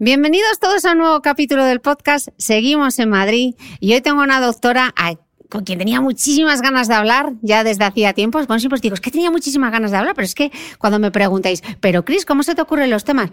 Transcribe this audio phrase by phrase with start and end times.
[0.00, 2.28] Bienvenidos todos a un nuevo capítulo del podcast.
[2.36, 4.94] Seguimos en Madrid y hoy tengo una doctora
[5.50, 8.38] con quien tenía muchísimas ganas de hablar ya desde hacía tiempo.
[8.46, 11.00] Bueno, sí, pues digo, es que tenía muchísimas ganas de hablar, pero es que cuando
[11.00, 13.32] me preguntáis, pero Cris, ¿cómo se te ocurren los temas?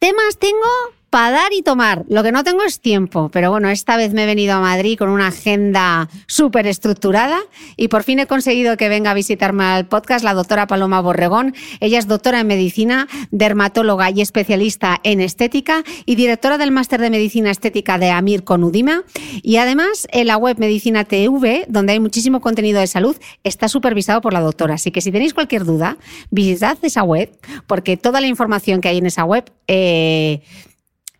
[0.00, 0.66] Temas tengo
[1.10, 2.04] para dar y tomar.
[2.08, 4.96] Lo que no tengo es tiempo, pero bueno, esta vez me he venido a Madrid
[4.96, 7.40] con una agenda súper estructurada
[7.76, 11.54] y por fin he conseguido que venga a visitarme al podcast la doctora Paloma Borregón.
[11.80, 17.10] Ella es doctora en medicina, dermatóloga y especialista en estética y directora del máster de
[17.10, 19.02] medicina estética de Amir con Udima.
[19.42, 24.20] Y además en la web Medicina TV, donde hay muchísimo contenido de salud, está supervisado
[24.20, 24.74] por la doctora.
[24.74, 25.96] Así que si tenéis cualquier duda,
[26.30, 27.30] visitad esa web
[27.66, 30.42] porque toda la información que hay en esa web eh,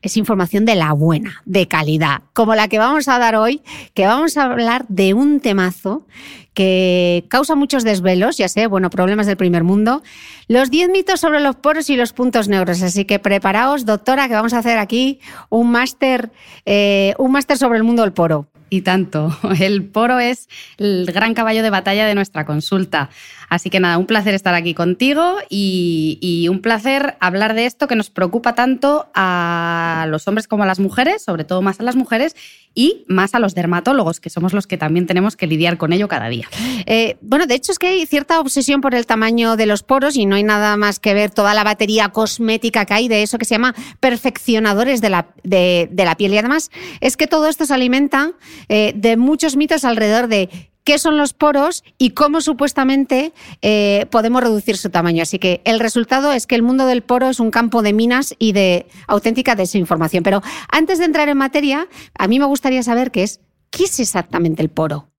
[0.03, 3.63] es información de la buena, de calidad, como la que vamos a dar hoy,
[3.95, 6.07] que vamos a hablar de un temazo
[6.55, 10.03] que causa muchos desvelos, ya sé, bueno, problemas del primer mundo,
[10.49, 12.83] los 10 mitos sobre los poros y los puntos negros.
[12.83, 16.31] Así que preparaos, doctora, que vamos a hacer aquí un máster,
[16.67, 18.49] eh, un máster sobre el mundo del poro.
[18.69, 20.49] Y tanto, el poro es
[20.79, 23.11] el gran caballo de batalla de nuestra consulta.
[23.51, 27.97] Así que nada, un placer estar aquí contigo y, un placer hablar de esto que
[27.97, 31.97] nos preocupa tanto a los hombres como a las mujeres, sobre todo más a las
[31.97, 32.35] mujeres,
[32.75, 36.07] y más a los dermatólogos, que somos los que también tenemos que lidiar con ello
[36.07, 36.49] cada día.
[36.87, 40.17] Eh, bueno, de hecho es que hay cierta obsesión por el tamaño de los poros
[40.17, 43.39] y no hay nada más que ver toda la batería cosmética que hay de eso
[43.39, 46.33] que se llama perfeccionadores de la, de, la piel.
[46.33, 48.33] Y además es que todo esto se alimenta
[48.69, 53.33] eh, de muchos mitos alrededor de qué son los poros y cómo supuestamente
[53.63, 55.23] eh, podemos reducir su tamaño.
[55.23, 58.35] Así que el resultado es que el mundo del poro es un campo de minas
[58.39, 60.23] y de auténtica desinformación.
[60.23, 61.89] Pero antes de entrar en materia,
[62.19, 63.41] a mí me gustaría saber qué es,
[63.71, 65.10] ¿qué es exactamente el poro?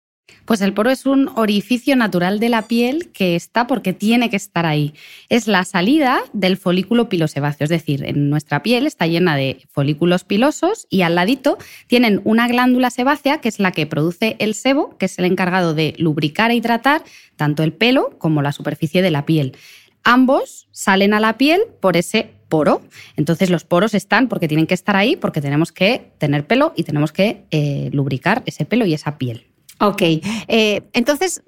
[0.46, 4.36] Pues el poro es un orificio natural de la piel que está porque tiene que
[4.36, 4.94] estar ahí.
[5.30, 10.24] Es la salida del folículo pilosebáceo, es decir, en nuestra piel está llena de folículos
[10.24, 14.98] pilosos y al ladito tienen una glándula sebácea que es la que produce el sebo,
[14.98, 17.04] que es el encargado de lubricar e hidratar
[17.36, 19.56] tanto el pelo como la superficie de la piel.
[20.04, 22.82] Ambos salen a la piel por ese poro.
[23.16, 26.84] Entonces los poros están porque tienen que estar ahí, porque tenemos que tener pelo y
[26.84, 29.51] tenemos que eh, lubricar ese pelo y esa piel.
[29.82, 31.42] Ok, eh, entonces,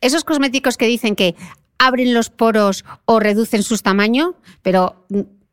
[0.00, 1.34] esos cosméticos que dicen que
[1.76, 5.06] abren los poros o reducen su tamaño, pero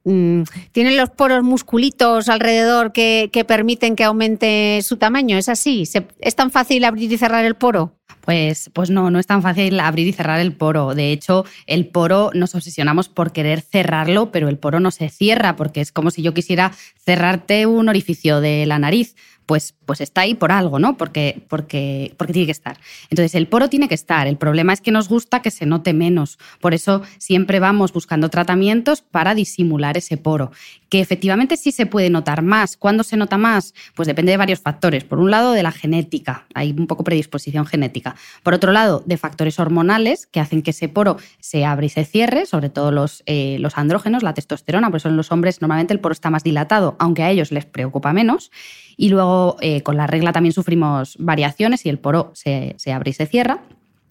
[0.03, 5.37] mm, tienen los poros musculitos alrededor que, permiten que aumente su tamaño.
[5.37, 5.83] ¿Es así?
[6.19, 7.95] ¿Es tan fácil abrir y cerrar el poro?
[8.21, 10.93] Pues, pues no, no es tan fácil abrir y cerrar el poro.
[10.93, 15.55] De hecho, el poro nos obsesionamos por querer cerrarlo, pero el poro no se cierra
[15.55, 16.73] porque es como si yo quisiera
[17.03, 19.15] cerrarte un orificio de la nariz
[19.47, 20.97] pues, pues está ahí por algo, ¿no?
[20.97, 22.77] Porque, porque, porque tiene que estar.
[23.09, 24.27] Entonces, el poro tiene que estar.
[24.27, 26.37] El problema es que nos gusta que se note menos.
[26.59, 30.51] Por eso siempre vamos buscando tratamientos para disimular ese poro.
[30.89, 32.75] Que efectivamente sí se puede notar más.
[32.75, 33.73] ¿Cuándo se nota más?
[33.95, 35.05] Pues depende de varios factores.
[35.05, 36.45] Por un lado, de la genética.
[36.53, 38.17] Hay un poco predisposición genética.
[38.43, 42.03] Por otro lado, de factores hormonales que hacen que ese poro se abra y se
[42.03, 44.89] cierre, sobre todo los, eh, los andrógenos, la testosterona.
[44.89, 47.65] Por eso en los hombres normalmente el poro está más dilatado, aunque a ellos les
[47.65, 48.51] preocupa menos.
[48.97, 53.13] Y luego eh, con la regla también sufrimos variaciones y el poro se, abre y
[53.13, 53.61] se cierra.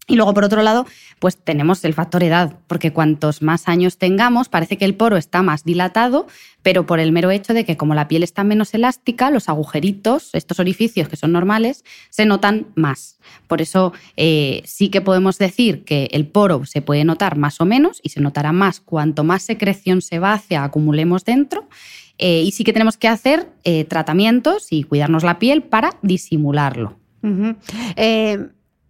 [0.08, 0.86] Y luego, por otro lado,
[1.18, 5.42] pues tenemos el factor edad, porque cuantos más años tengamos, parece que el poro está
[5.42, 6.28] más dilatado,
[6.62, 10.30] pero por el mero hecho de que como la piel está menos elástica, los agujeritos,
[10.32, 13.18] estos orificios que son normales, se notan más.
[13.48, 17.64] Por eso eh, sí que podemos decir que el poro se puede notar más o
[17.64, 21.68] menos y se notará más cuanto más secreción sebácea acumulemos dentro
[22.18, 26.96] eh, y sí que tenemos que hacer eh, tratamientos y cuidarnos la piel para disimularlo.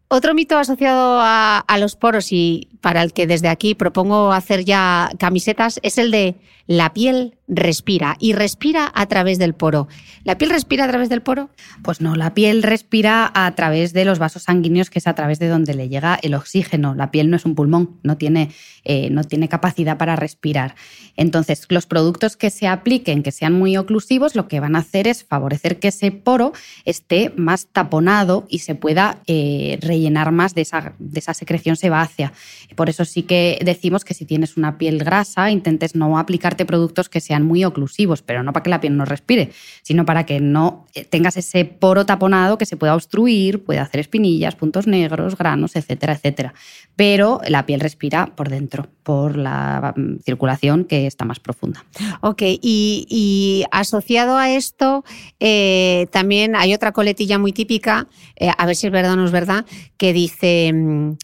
[0.09, 5.11] Otro mito asociado a, los poros y para el que desde aquí propongo hacer ya
[5.19, 6.37] camisetas es el de
[6.67, 9.89] la piel respira y respira a través del poro.
[10.25, 11.51] ¿La piel respira a través del poro?
[11.83, 15.39] Pues no, la piel respira a través de los vasos sanguíneos, que es a través
[15.39, 16.95] de donde le llega el oxígeno.
[16.95, 18.51] La piel no es un pulmón, no tiene,
[18.85, 20.75] eh, no tiene capacidad para respirar.
[21.17, 25.07] Entonces, los productos que se apliquen, que sean muy oclusivos, lo que van a hacer
[25.07, 26.53] es favorecer que ese poro
[26.85, 32.33] esté más taponado y se pueda eh, rellenar más de esa, de esa secreción sebácea.
[32.75, 37.09] Por eso sí que decimos que si tienes una piel grasa, intentes no aplicarte productos
[37.09, 39.51] que sean muy oclusivos, pero no para que la piel no respire,
[39.83, 44.01] sino para que no eh, tengas ese poro taponado que se pueda obstruir, puede hacer
[44.01, 46.55] espinillas, puntos negros, granos, etcétera, etcétera.
[46.97, 51.85] Pero la piel respira por dentro, por la mm, circulación que está más profunda.
[52.21, 55.05] Ok, y, asociado a esto,
[55.41, 58.07] eh, también hay otra coletilla muy típica,
[58.37, 59.65] eh, a ver si es verdad o no es verdad,
[59.97, 61.17] que dice, mm,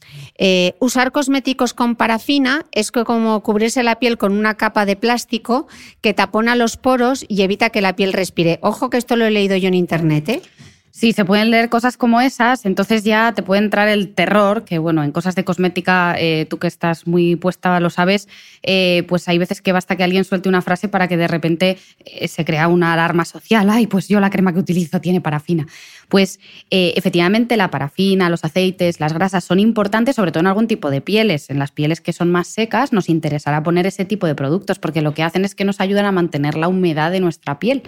[0.81, 5.67] usar cosméticos con parafina es como cubrirse la piel con una capa de plástico
[6.03, 8.59] que tapona los poros y evita que la piel respire.
[8.61, 10.29] Ojo que esto lo he leído yo en internet.
[10.29, 10.43] ¿eh?
[10.95, 14.79] Sí, se pueden leer cosas como esas, entonces ya te puede entrar el terror, que
[14.79, 18.29] bueno, en cosas de cosmética, eh, tú que estás muy puesta lo sabes,
[18.63, 21.79] eh, pues hay veces que basta que alguien suelte una frase para que de repente
[22.05, 25.67] eh, se crea una alarma social, ay, pues yo la crema que utilizo tiene parafina.
[26.11, 30.91] Pues efectivamente la parafina, los aceites, las grasas son importantes, sobre todo en algún tipo
[30.91, 31.49] de pieles.
[31.49, 35.01] En las pieles que son más secas nos interesará poner ese tipo de productos, porque
[35.01, 37.85] lo que hacen es que nos ayudan a mantener la humedad de nuestra piel.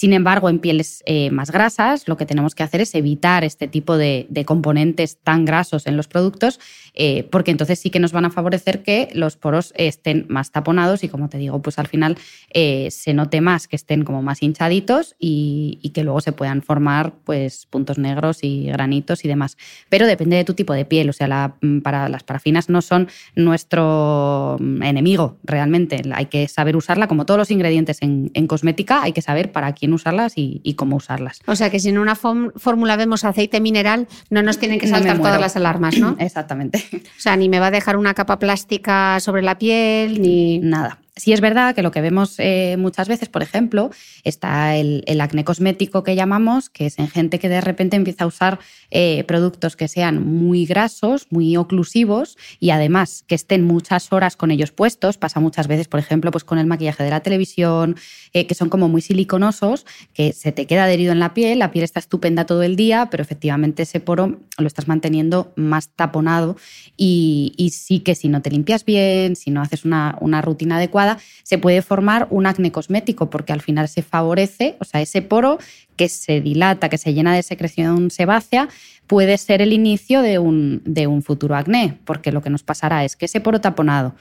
[0.00, 3.68] Sin embargo, en pieles eh, más grasas, lo que tenemos que hacer es evitar este
[3.68, 6.58] tipo de, componentes tan grasos en los productos,
[6.94, 11.04] eh, porque entonces sí que nos van a favorecer que los poros estén más taponados
[11.04, 12.16] y, como te digo, pues al final
[12.54, 17.12] eh, se note más que estén como más hinchaditos y, que luego se puedan formar
[17.24, 19.58] pues, puntos negros y granitos y demás.
[19.90, 23.08] Pero depende de tu tipo de piel, o sea, mm, para, las parafinas no son
[23.36, 26.00] nuestro mm, enemigo realmente.
[26.14, 29.74] Hay que saber usarla, como todos los ingredientes en, en cosmética, hay que saber para
[29.74, 31.40] quién usarlas y, cómo usarlas.
[31.46, 35.18] O sea que si en una fórmula vemos aceite mineral, no nos tienen que saltar
[35.18, 36.16] todas las alarmas, ¿no?
[36.18, 36.84] Exactamente.
[36.92, 40.58] O sea, ni me va a dejar una capa plástica sobre la piel, ni...
[40.58, 40.98] Nada.
[41.16, 43.90] Sí es verdad que lo que vemos eh, muchas veces, por ejemplo,
[44.22, 48.26] está el, acné cosmético que llamamos, que es en gente que de repente empieza a
[48.28, 48.58] usar
[48.90, 54.50] eh, productos que sean muy grasos, muy oclusivos y además que estén muchas horas con
[54.50, 55.18] ellos puestos.
[55.18, 57.96] Pasa muchas veces, por ejemplo, pues con el maquillaje de la televisión,
[58.32, 61.72] eh, que son como muy siliconosos, que se te queda adherido en la piel, la
[61.72, 66.56] piel está estupenda todo el día, pero efectivamente ese poro lo estás manteniendo más taponado
[66.96, 70.99] y, sí que si no te limpias bien, si no haces una, una rutina adecuada,
[71.42, 75.58] se puede formar un acné cosmético porque al final se favorece, o sea, ese poro
[75.96, 78.68] que se dilata, que se llena de secreción sebácea,
[79.06, 83.04] puede ser el inicio de un, de un futuro acné, porque lo que nos pasará
[83.04, 84.14] es que ese poro taponado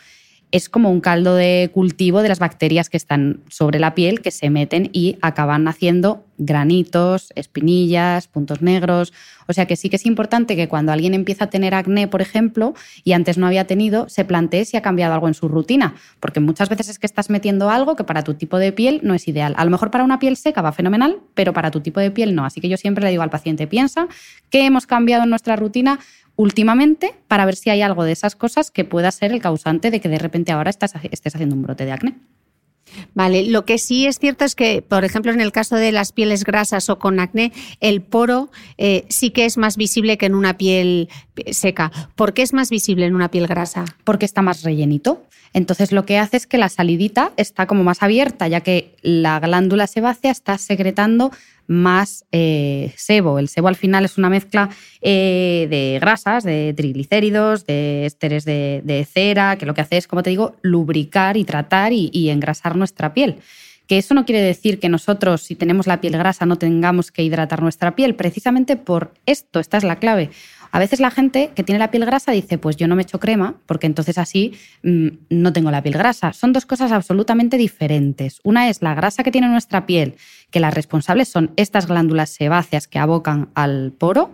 [0.52, 4.32] es como un caldo de cultivo de las bacterias que están sobre la piel que
[4.32, 9.14] se meten y acaban haciendo granitos, espinillas, puntos negros.
[9.48, 12.22] O sea que sí que es importante que cuando alguien empieza a tener acné, por
[12.22, 12.74] ejemplo,
[13.04, 16.40] y antes no había tenido, se plantee si ha cambiado algo en su rutina, porque
[16.40, 19.28] muchas veces es que estás metiendo algo que para tu tipo de piel no es
[19.28, 19.54] ideal.
[19.58, 22.34] A lo mejor para una piel seca va fenomenal, pero para tu tipo de piel
[22.34, 22.46] no.
[22.46, 24.08] Así que yo siempre le digo al paciente, piensa
[24.50, 26.00] qué hemos cambiado en nuestra rutina
[26.40, 30.00] últimamente para ver si hay algo de esas cosas que pueda ser el causante de
[30.00, 32.16] que de repente ahora estás, estés haciendo un brote de acné.
[33.14, 36.14] Vale, lo que sí es cierto es que, por ejemplo, en el caso de las
[36.14, 40.34] pieles grasas o con acné, el poro eh, sí que es más visible que en
[40.34, 41.10] una piel
[41.52, 41.92] seca.
[42.16, 43.84] ¿Por qué es más visible en una piel grasa?
[44.06, 45.26] Porque está más rellenito.
[45.52, 49.42] Entonces lo que hace es que la salidita está como más abierta, ya que la
[49.42, 51.32] glándula sebácea está secretando
[51.70, 53.40] más eh, sebo.
[53.40, 54.70] El sebo al final es una mezcla
[55.02, 60.24] eh, de grasas, de triglicéridos, de ésteres de, cera, que lo que hace es, como
[60.24, 63.38] te digo, lubricar y tratar y engrasar nuestra piel
[63.90, 67.24] que eso no quiere decir que nosotros, si tenemos la piel grasa, no tengamos que
[67.24, 70.30] hidratar nuestra piel, precisamente por esto, esta es la clave.
[70.72, 73.20] A veces la gente que tiene la piel grasa dice, pues yo no me echo
[73.20, 76.34] crema, porque entonces así mm, no tengo la piel grasa.
[76.34, 78.40] Son dos cosas absolutamente diferentes.
[78.44, 80.16] Una es la grasa que tiene nuestra piel,
[80.52, 84.32] que las responsables son estas glándulas sebáceas que abocan al poro.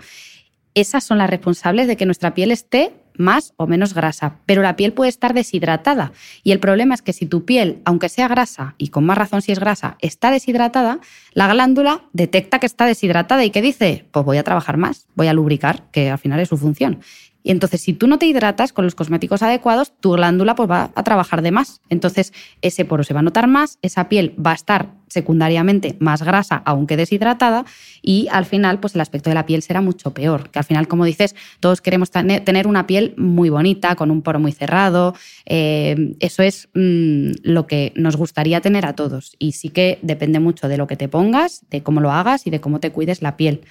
[0.73, 4.75] Esas son las responsables de que nuestra piel esté más o menos grasa, pero la
[4.75, 6.11] piel puede estar deshidratada.
[6.43, 9.41] Y el problema es que si tu piel, aunque sea grasa, y con más razón
[9.41, 10.99] si es grasa, está deshidratada,
[11.33, 15.27] la glándula detecta que está deshidratada y que dice, pues voy a trabajar más, voy
[15.27, 16.99] a lubricar, que al final es su función.
[17.45, 20.89] Y entonces, si tú no te hidratas con los cosméticos adecuados, tu glándula pues, va
[20.95, 21.79] a trabajar de más.
[21.89, 26.21] Entonces, ese poro se va a notar más, esa piel va a estar secundariamente más
[26.21, 27.63] grasa, aunque deshidratada,
[28.01, 30.49] y al final, pues el aspecto de la piel será mucho peor.
[30.49, 34.39] Que al final, como dices, todos queremos tener una piel muy bonita, con un poro
[34.39, 35.15] muy cerrado.
[35.45, 39.35] Eh, eso es mm, lo que nos gustaría tener a todos.
[39.39, 42.49] Y sí que depende mucho de lo que te pongas, de cómo lo hagas y
[42.49, 43.61] de cómo te cuides la piel.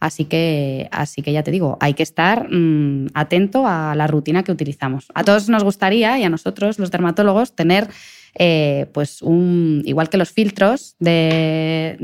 [0.00, 4.42] Así que, así que ya te digo, hay que estar mm, atento a la rutina
[4.42, 5.06] que utilizamos.
[5.14, 7.88] A todos nos gustaría, y a nosotros, los dermatólogos, tener
[8.34, 11.96] eh, pues un, igual que los filtros de,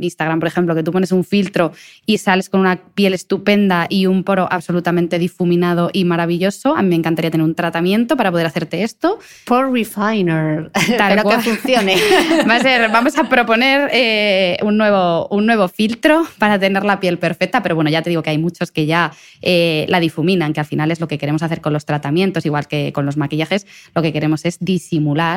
[0.00, 1.72] Instagram, por ejemplo, que tú pones un filtro
[2.06, 6.88] y sales con una piel estupenda y un poro absolutamente difuminado y maravilloso, a mí
[6.88, 9.18] me encantaría tener un tratamiento para poder hacerte esto.
[9.44, 11.96] Por refiner, Tal que funcione.
[12.48, 17.00] Va a ser, vamos a proponer eh, un, nuevo, un nuevo filtro para tener la
[17.00, 20.52] piel perfecta, pero bueno, ya te digo que hay muchos que ya eh, la difuminan,
[20.52, 23.16] que al final es lo que queremos hacer con los tratamientos, igual que con los
[23.16, 25.27] maquillajes, lo que queremos es disimular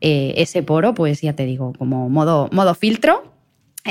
[0.00, 3.38] eh, ese poro, pues ya te digo, como modo, modo filtro.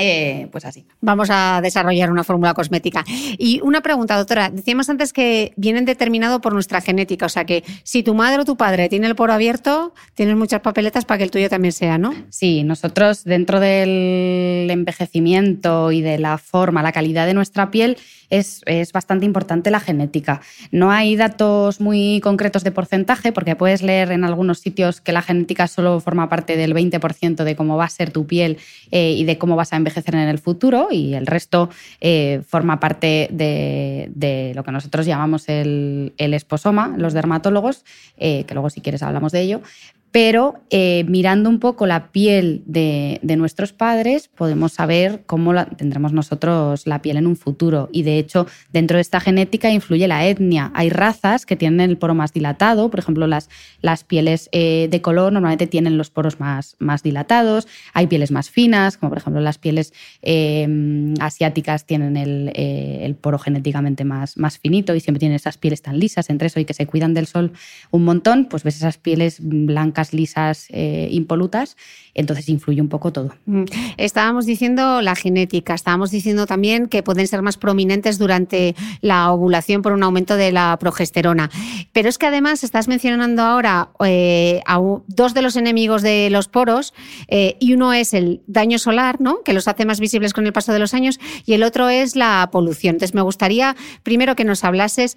[0.00, 0.86] Eh, pues así.
[1.00, 3.04] Vamos a desarrollar una fórmula cosmética.
[3.36, 4.48] Y una pregunta, doctora.
[4.48, 7.26] Decíamos antes que vienen determinados por nuestra genética.
[7.26, 10.60] O sea que si tu madre o tu padre tiene el poro abierto, tienes muchas
[10.60, 12.14] papeletas para que el tuyo también sea, ¿no?
[12.28, 17.96] Sí, nosotros dentro del envejecimiento y de la forma, la calidad de nuestra piel,
[18.30, 20.40] es, bastante importante la genética.
[20.70, 25.22] No hay datos muy concretos de porcentaje, porque puedes leer en algunos sitios que la
[25.22, 28.58] genética solo forma parte del 20% de cómo va a ser tu piel
[28.90, 31.70] eh, y de cómo vas a envejecer en el futuro, y el resto
[32.00, 37.84] eh, forma parte de, lo que nosotros llamamos el, esposoma, los dermatólogos,
[38.16, 39.62] eh, que luego si quieres hablamos de ello,
[40.10, 46.86] pero eh, mirando un poco la piel de, nuestros padres podemos saber cómo tendremos nosotros
[46.86, 47.88] la piel en un futuro.
[47.92, 50.72] Y de hecho, dentro de esta genética influye la etnia.
[50.74, 53.48] Hay razas que tienen el poro más dilatado, por ejemplo, las,
[53.80, 58.50] las pieles eh, de color normalmente tienen los poros más, más dilatados, hay pieles más
[58.50, 64.36] finas, como por ejemplo las pieles em, asiáticas tienen el, eh, el, poro genéticamente más,
[64.36, 67.14] más finito y siempre tienen esas pieles tan lisas entre eso y que se cuidan
[67.14, 67.52] del sol
[67.90, 71.76] un montón, pues ves esas pieles blancas lisas, eh, impolutas,
[72.14, 73.34] entonces influye un poco todo.
[73.46, 73.64] Mm.
[73.96, 79.82] Estábamos diciendo la genética, estábamos diciendo también que pueden ser más prominentes durante la ovulación
[79.82, 81.50] por un aumento de la progesterona.
[81.92, 84.62] Pero es que además estás mencionando ahora eh,
[85.06, 86.94] dos de los enemigos de los poros
[87.28, 89.42] eh, y uno es el daño solar, ¿no?
[89.44, 92.16] que los hace más visibles con el paso de los años, y el otro es
[92.16, 92.96] la polución.
[92.96, 95.16] Entonces me gustaría primero que nos hablases,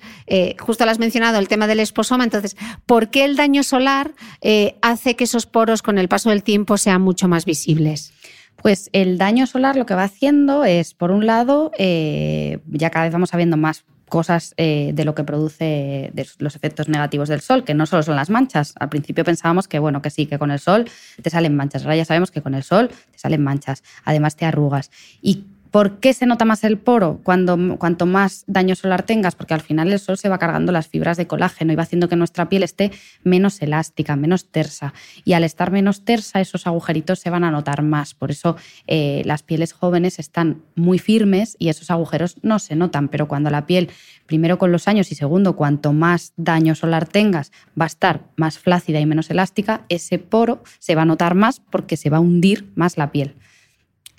[0.60, 4.14] justo lo has mencionado, el tema del esposoma, entonces, ¿por qué el daño solar
[4.82, 8.14] hace que esos poros con el paso del tiempo sean mucho más visibles?
[8.58, 13.06] Pues el daño solar lo que va haciendo es, por un lado, eh, ya cada
[13.06, 17.64] vez vamos sabiendo más cosas eh, de lo que produce los efectos negativos del sol,
[17.64, 18.74] que no solo son las manchas.
[18.78, 20.86] Al principio pensábamos que, bueno, que sí, que con el sol
[21.22, 21.84] te salen manchas.
[21.84, 23.84] Ahora ya sabemos que con el sol te salen manchas.
[24.04, 24.92] Además te arrugas.
[25.22, 29.36] Y ¿Por qué se nota más el poro cuando, cuanto más daño solar tengas?
[29.36, 32.10] Porque al final el sol se va cargando las fibras de colágeno y va haciendo
[32.10, 32.92] que nuestra piel esté
[33.24, 34.94] menos elástica, menos tersa.
[35.24, 38.14] Y al estar menos tersa, esos agujeritos se van a notar más.
[38.14, 43.08] Por eso eh, las pieles jóvenes están muy firmes y esos agujeros no se notan.
[43.08, 43.90] Pero cuando la piel,
[44.26, 48.60] primero con los años y segundo, cuanto más daño solar tengas, va a estar más
[48.60, 52.22] flácida y menos elástica, ese poro se va a notar más porque se va a
[52.22, 53.36] hundir más la piel.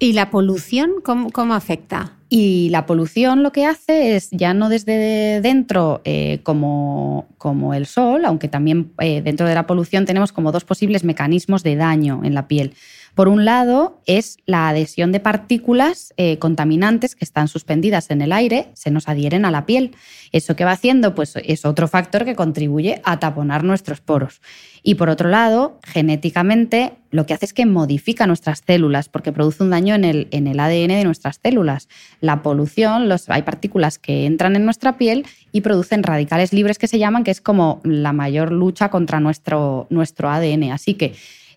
[0.02, 2.14] ¿Y la polución cómo, afecta?
[2.28, 7.86] Y la polución lo que hace es, ya no desde dentro eh, como, como, el
[7.86, 12.22] sol, aunque también eh, dentro de la polución tenemos como dos posibles mecanismos de daño
[12.24, 12.74] en la piel.
[13.14, 18.32] Por un lado, es la adhesión de partículas eh, contaminantes que están suspendidas en el
[18.32, 19.94] aire, se nos adhieren a la piel.
[20.32, 24.40] Eso que va haciendo, pues es otro factor que contribuye a taponar nuestros poros.
[24.82, 29.62] Y por otro lado, genéticamente, lo que hace es que modifica nuestras células porque produce
[29.62, 31.88] un daño en el, en el ADN de nuestras células.
[32.20, 36.88] La polución, los, hay partículas que entran en nuestra piel y producen radicales libres que
[36.88, 40.72] se llaman, que es como la mayor lucha contra nuestro, nuestro ADN.
[40.72, 41.12] Así que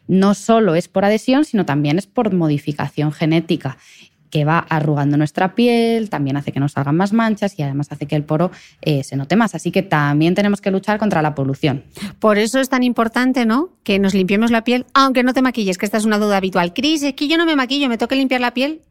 [0.07, 3.77] no solo es por adhesión, sino también es por modificación genética
[4.35, 8.05] que va arrugando nuestra piel, también hace que nos salgan más manchas y además hace
[8.05, 9.55] que el poro eh, se note más.
[9.55, 11.85] Así que también tenemos que luchar contra la polución.
[12.19, 13.69] Por eso es tan importante, ¿no?
[13.83, 16.73] Que nos limpiemos la piel, aunque no te maquilles, que esta es una duda habitual.
[16.73, 18.81] Cris, es que yo no me maquillo, ¿me toca limpiar la piel?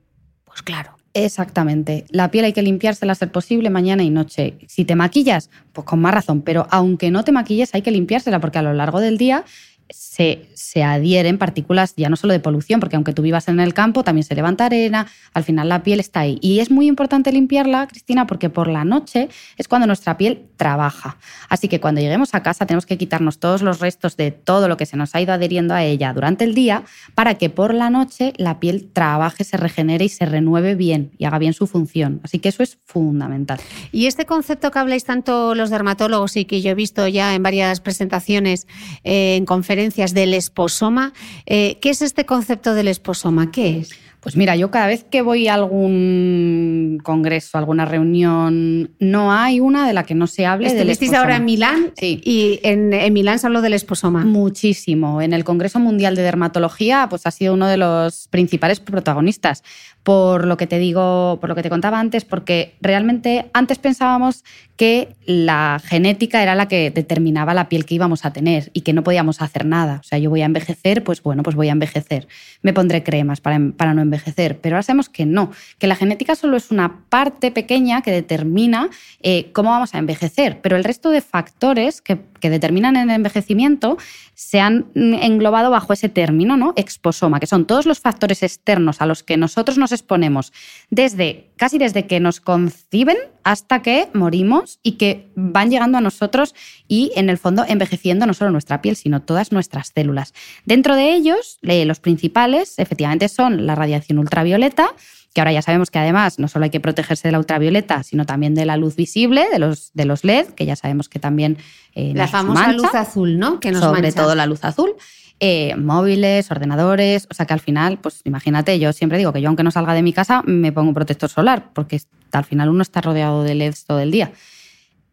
[0.46, 0.96] Pues claro.
[1.16, 2.06] Exactamente.
[2.08, 4.58] La piel hay que limpiársela a ser posible mañana y noche.
[4.66, 8.40] Si te maquillas, pues con más razón, pero aunque no te maquilles hay que limpiársela
[8.40, 9.44] porque a lo largo del día
[9.90, 13.74] se, se, adhieren partículas ya no solo de polución, porque aunque tú vivas en el
[13.74, 16.38] campo, también se levanta arena, al final la piel está ahí.
[16.40, 21.18] Y es muy importante limpiarla, Cristina, porque por la noche es cuando nuestra piel trabaja.
[21.48, 24.76] Así que cuando lleguemos a casa tenemos que quitarnos todos los restos de todo lo
[24.76, 27.90] que se nos ha ido adheriendo a ella durante el día para que por la
[27.90, 32.20] noche la piel trabaje, se regenere y se renueve bien y haga bien su función.
[32.22, 33.60] Así que eso es fundamental.
[33.92, 37.42] Y este concepto que habláis tanto los dermatólogos y que yo he visto ya en
[37.42, 38.66] varias presentaciones,
[39.02, 41.12] eh, en conferencias del esposoma,
[41.46, 43.50] eh, ¿qué es este concepto del esposoma?
[43.50, 43.90] ¿Qué es?
[44.20, 49.86] Pues mira, yo cada vez que voy a algún congreso, alguna reunión, no hay una
[49.86, 51.18] de la que no se hable del esposoma.
[51.18, 52.22] ahora en Milán Sí.
[52.24, 54.24] y en, en Milán se habló del esposoma.
[54.24, 55.20] Muchísimo.
[55.20, 59.62] En el Congreso Mundial de Dermatología, pues ha sido uno de los principales protagonistas.
[60.04, 64.44] Por lo que te digo, por lo que te contaba antes, porque realmente antes pensábamos
[64.76, 68.92] que la genética era la que determinaba la piel que íbamos a tener y que
[68.92, 70.00] no podíamos hacer nada.
[70.00, 72.26] O sea, yo voy a envejecer, pues bueno, pues voy a envejecer.
[72.62, 74.58] Me pondré cremas para, para no envejecer.
[74.60, 78.90] Pero ahora sabemos que no, que la genética solo es una parte pequeña que determina
[79.22, 80.60] eh, cómo vamos a envejecer.
[80.60, 83.96] Pero el resto de factores que, que determinan el envejecimiento
[84.34, 86.74] se han englobado bajo ese término, ¿no?
[86.76, 90.52] Exposoma, que son todos los factores externos a los que nosotros nos exponemos
[90.90, 96.54] desde casi desde que nos conciben hasta que morimos y que van llegando a nosotros
[96.86, 100.34] y en el fondo envejeciendo no solo nuestra piel, sino todas nuestras células.
[100.66, 104.92] Dentro de ellos, eh, los principales efectivamente son la radiación ultravioleta,
[105.34, 108.24] que ahora ya sabemos que además no solo hay que protegerse de la ultravioleta, sino
[108.24, 111.58] también de la luz visible, de los, de los LED, que ya sabemos que también
[111.94, 113.60] eh, La nos famosa mancha luz azul, ¿no?
[113.60, 114.22] Que nos sobre mancha.
[114.22, 114.94] todo la luz azul.
[115.40, 119.48] eh, móviles, ordenadores, o sea que al final, pues imagínate, yo siempre digo que yo
[119.48, 122.00] aunque no salga de mi casa me pongo un protector solar, porque
[122.30, 124.30] al final uno está rodeado de LEDs todo el día.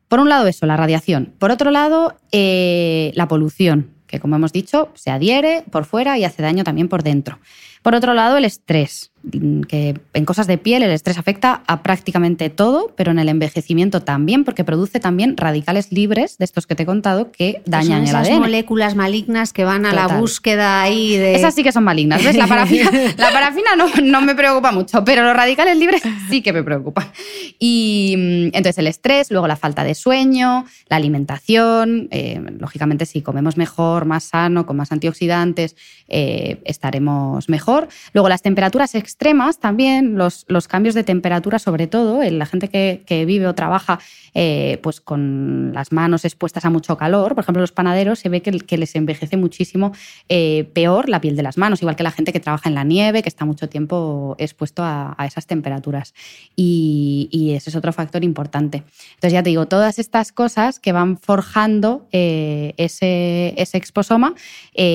[0.07, 1.33] Por un lado eso, la radiación.
[1.39, 6.25] Por otro lado, eh, la polución, que como hemos dicho, se adhiere por fuera y
[6.25, 7.39] hace daño también por dentro.
[7.81, 11.81] Por otro lado, el estrés, mm, que en cosas de piel el estrés afecta a
[11.81, 16.75] prácticamente todo, pero en el envejecimiento también, porque produce también radicales libres, de estos que
[16.75, 18.39] te he contado, que dañan son el esas ADN.
[18.39, 21.33] moléculas malignas que van a la búsqueda ahí de...
[21.33, 22.23] Esas sí que son malignas.
[22.23, 22.35] ¿ves?
[22.35, 26.53] La parafina, la parafina no, no me preocupa mucho, pero los radicales libres sí que
[26.53, 27.11] me preocupan.
[27.57, 32.09] Y mm, entonces el estrés, luego la falta de sueño, la alimentación.
[32.11, 35.75] eh, lógicamente, si comemos mejor, más sano, con más antioxidantes,
[36.08, 37.70] eh, estaremos mejor.
[38.13, 42.67] Luego las temperaturas extremas también, los, los cambios de temperatura sobre todo, en la gente
[42.67, 43.99] que, que vive o trabaja
[44.34, 48.41] eh, pues con las manos expuestas a mucho calor, por ejemplo los panaderos, se ve
[48.41, 49.91] que, les envejece muchísimo
[50.29, 52.86] eh, peor la piel de las manos, igual que la gente que trabaja en la
[52.86, 56.13] nieve, que está mucho tiempo expuesto a, a esas temperaturas.
[56.55, 58.84] Y, y ese es otro factor importante.
[59.15, 64.34] Entonces ya te digo, todas estas cosas que van forjando eh, ese, ese exposoma,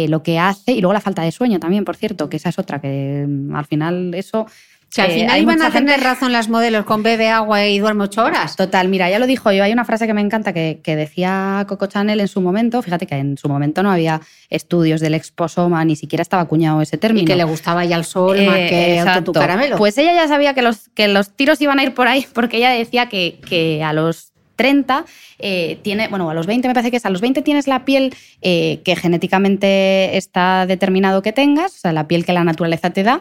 [0.09, 2.59] lo que hace, y luego la falta de sueño también, por cierto, que esa es
[2.59, 4.47] otra, que mm, al final eso...
[4.95, 8.05] Que al eh, final iban a tener razón las modelos con bebe agua y duerme
[8.05, 8.55] ocho horas.
[8.55, 9.65] Total, mira, ya lo dijo yo.
[9.65, 12.81] Hay una frase que me encanta que, que decía Coco Chanel en su momento.
[12.83, 16.99] Fíjate que en su momento no había estudios del exposoma, ni siquiera estaba acuñado ese
[16.99, 17.25] término.
[17.25, 19.33] Y que le gustaba ya el sol Eh, más que exacto.
[19.33, 19.77] tu caramelo.
[19.77, 22.59] Pues ella ya sabía que los, que los tiros iban a ir por ahí, porque
[22.59, 25.05] ella decía que, que a los 30
[25.39, 27.85] eh, tiene, bueno, a los 20 me parece que es, a los 20 tienes la
[27.85, 32.91] piel eh, que genéticamente está determinado que tengas, o sea, la piel que la naturaleza
[32.91, 33.21] te da.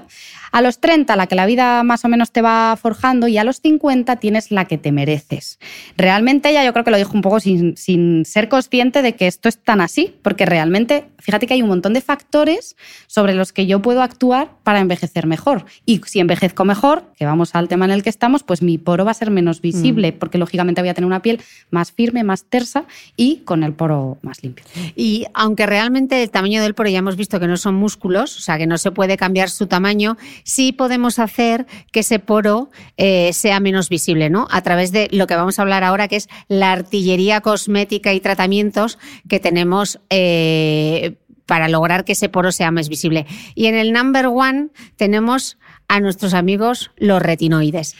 [0.51, 3.43] A los 30 la que la vida más o menos te va forjando y a
[3.43, 5.59] los 50 tienes la que te mereces.
[5.97, 9.27] Realmente ella yo creo que lo dijo un poco sin, sin ser consciente de que
[9.27, 12.75] esto es tan así, porque realmente, fíjate que hay un montón de factores
[13.07, 15.65] sobre los que yo puedo actuar para envejecer mejor.
[15.85, 19.05] Y si envejezco mejor, que vamos al tema en el que estamos, pues mi poro
[19.05, 22.45] va a ser menos visible, porque lógicamente voy a tener una piel más firme, más
[22.45, 24.65] tersa y con el poro más limpio.
[24.95, 28.41] Y aunque realmente el tamaño del poro ya hemos visto que no son músculos, o
[28.41, 33.33] sea que no se puede cambiar su tamaño, sí podemos hacer que ese poro eh,
[33.33, 34.47] sea menos visible, ¿no?
[34.51, 38.21] A través de lo que vamos a hablar ahora, que es la artillería cosmética y
[38.21, 39.99] tratamientos que tenemos.
[40.09, 43.25] eh, para lograr que ese poro sea más visible.
[43.53, 47.95] Y en el number one tenemos a nuestros amigos los retinoides.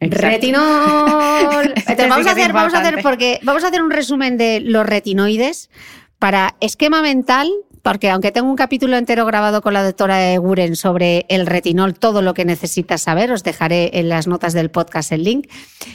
[0.00, 0.26] Exacto.
[0.26, 1.72] Retinol.
[1.76, 3.02] Este Entonces, vamos, a hacer, vamos a hacer importante.
[3.02, 5.70] porque vamos a hacer un resumen de los retinoides
[6.18, 7.50] para esquema mental,
[7.86, 12.20] porque aunque tengo un capítulo entero grabado con la doctora Eguren sobre el retinol, todo
[12.20, 15.46] lo que necesitas saber, os dejaré en las notas del podcast el link.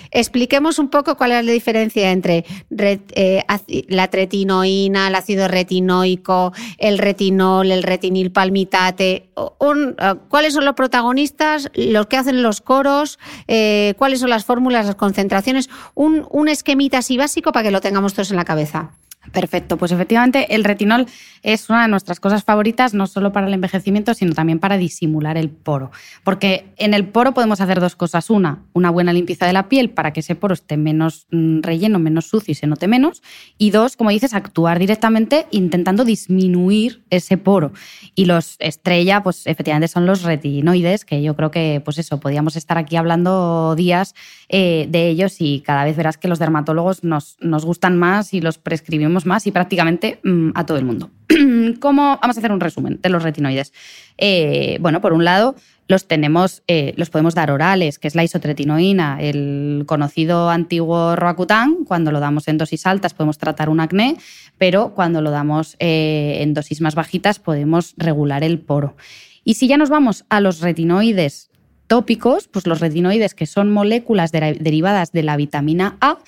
[0.10, 3.43] Expliquemos un poco cuál es la diferencia entre re- eh,
[3.89, 11.69] la tretinoína, el ácido retinoico, el retinol, el retinil palmitate, eh, cuáles son los protagonistas,
[11.73, 16.99] los que hacen los coros, eh, cuáles son las fórmulas, las concentraciones, un, un esquemita
[16.99, 18.91] así básico para que lo tengamos todos en la cabeza.
[19.31, 21.05] Perfecto, pues efectivamente el retinol
[21.43, 25.38] es una de nuestras cosas favoritas, no solo para el envejecimiento, sino también para disimular
[25.38, 25.91] el poro.
[26.23, 28.31] Porque en el poro podemos hacer dos cosas.
[28.31, 31.99] Una, una buena limpieza de la piel para que ese poro esté menos mm, relleno,
[31.99, 33.21] menos sucio y se note menos.
[33.60, 37.73] Y dos, como dices, actuar directamente intentando disminuir ese poro.
[38.15, 42.55] Y los estrella, pues efectivamente son los retinoides, que yo creo que, pues eso, podríamos
[42.55, 44.15] estar aquí hablando días
[44.49, 48.41] eh, de ellos y cada vez verás que los dermatólogos nos, nos gustan más y
[48.41, 51.12] los prescribimos más y prácticamente mm, a todo el mundo.
[51.80, 52.19] ¿Cómo?
[52.21, 53.74] Vamos a hacer un resumen de los retinoides.
[54.17, 55.56] Eh, bueno, por un lado,
[55.88, 61.84] los tenemos, eh, los podemos dar orales, que es la isotretinoína, el conocido antiguo Roacutan.
[61.86, 64.17] Cuando lo damos en dosis altas podemos tratar un acné,
[64.58, 68.95] pero cuando lo damos eh, en dosis más bajitas podemos regular el poro.
[69.43, 71.52] Y si ya nos vamos a los retinoides
[71.88, 76.19] tópicos, pues los retinoides que son moléculas derivadas de la vitamina A,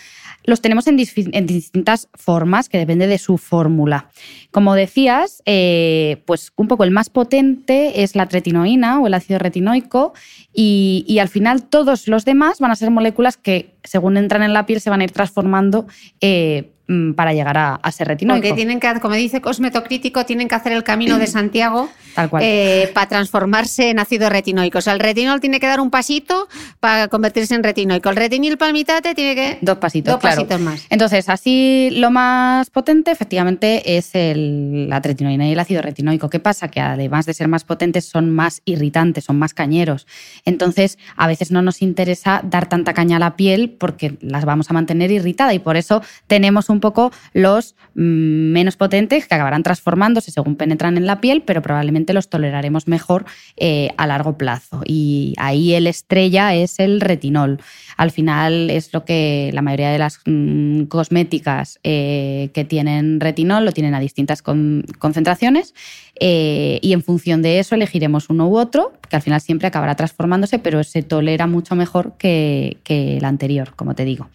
[0.43, 4.09] los tenemos en, distintas formas, que depende de su fórmula.
[4.51, 9.39] Como decías, eh, pues un poco el más potente es la tretinoína o el ácido
[9.39, 10.13] retinoico
[10.53, 14.65] y, al final todos los demás van a ser moléculas que según entran en la
[14.65, 15.87] piel se van a ir transformando
[16.19, 16.72] eh,
[17.15, 18.41] para llegar a, ser retinoico.
[18.41, 21.89] Porque tienen que, como dice Cosmetocrítico, tienen que hacer el camino de Santiago
[22.41, 24.79] eh, para transformarse en ácido retinoico.
[24.79, 26.47] O sea, el retinol tiene que dar un pasito
[26.79, 28.09] para convertirse en retinoico.
[28.09, 29.57] El retinil palmitate tiene que...
[29.61, 30.85] Dos pasitos, dos pasitos más.
[30.89, 36.29] Entonces, así lo más potente efectivamente es el, la tretinoína y el ácido retinoico.
[36.29, 36.67] ¿Qué pasa?
[36.67, 40.05] Que además de ser más potentes son más irritantes, son más cañeros.
[40.43, 44.69] Entonces, a veces no nos interesa dar tanta caña a la piel porque las vamos
[44.69, 49.63] a mantener irritada y por eso tenemos un poco los mm, menos potentes que acabarán
[49.63, 53.25] transformándose según penetran en la piel, pero probablemente los toleraremos mejor
[53.57, 54.81] eh, a largo plazo.
[54.85, 57.59] Y ahí el estrella es el retinol.
[57.97, 63.65] Al final es lo que la mayoría de las mm, cosméticas eh, que tienen retinol
[63.65, 65.73] lo tienen a distintas concentraciones
[66.19, 69.95] eh, y en función de eso elegiremos uno u otro, que al final siempre acabará
[69.95, 74.29] transformándose, pero se tolera mucho mejor que el anterior, como te digo.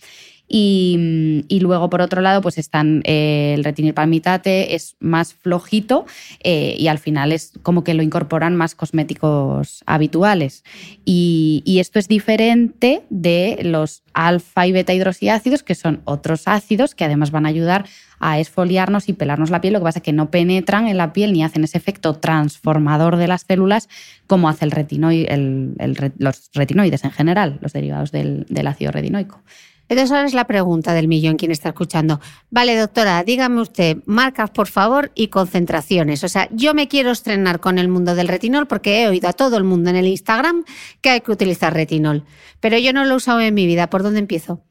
[0.48, 6.06] Y, luego, por otro lado, pues están eh, el retinil palmitate, es más flojito
[6.42, 10.64] eh, y al final es como que lo incorporan más cosméticos habituales.
[11.04, 17.04] Y, esto es diferente de los alfa y beta hidroxiácidos, que son otros ácidos que
[17.04, 17.84] además van a ayudar
[18.18, 19.74] a esfoliarnos y pelarnos la piel.
[19.74, 23.16] Lo que pasa es que no penetran en la piel ni hacen ese efecto transformador
[23.16, 23.88] de las células
[24.26, 25.74] como hace el
[26.18, 29.40] los retinoides en general, los derivados del ácido retinoico.
[29.88, 32.20] Entonces ahora es la pregunta del millón quien está escuchando.
[32.50, 36.24] Vale, doctora, dígame usted, marcas por favor y concentraciones.
[36.24, 39.32] O sea, yo me quiero estrenar con el mundo del retinol porque he oído a
[39.32, 40.64] todo el mundo en el Instagram
[41.00, 42.24] que hay que utilizar retinol.
[42.60, 43.88] Pero yo no lo he usado en mi vida.
[43.88, 44.62] ¿Por dónde empiezo?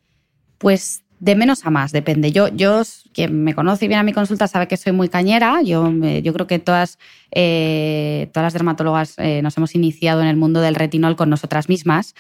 [0.58, 2.32] Pues de menos a más, depende.
[2.32, 5.62] Yo, yo quien me conoce y viene a mi consulta sabe que soy muy cañera.
[5.64, 7.00] Yo, yo creo que todas,
[7.32, 11.70] eh, todas las dermatólogas eh, nos hemos iniciado en el mundo del retinol con nosotras
[11.70, 12.14] mismas.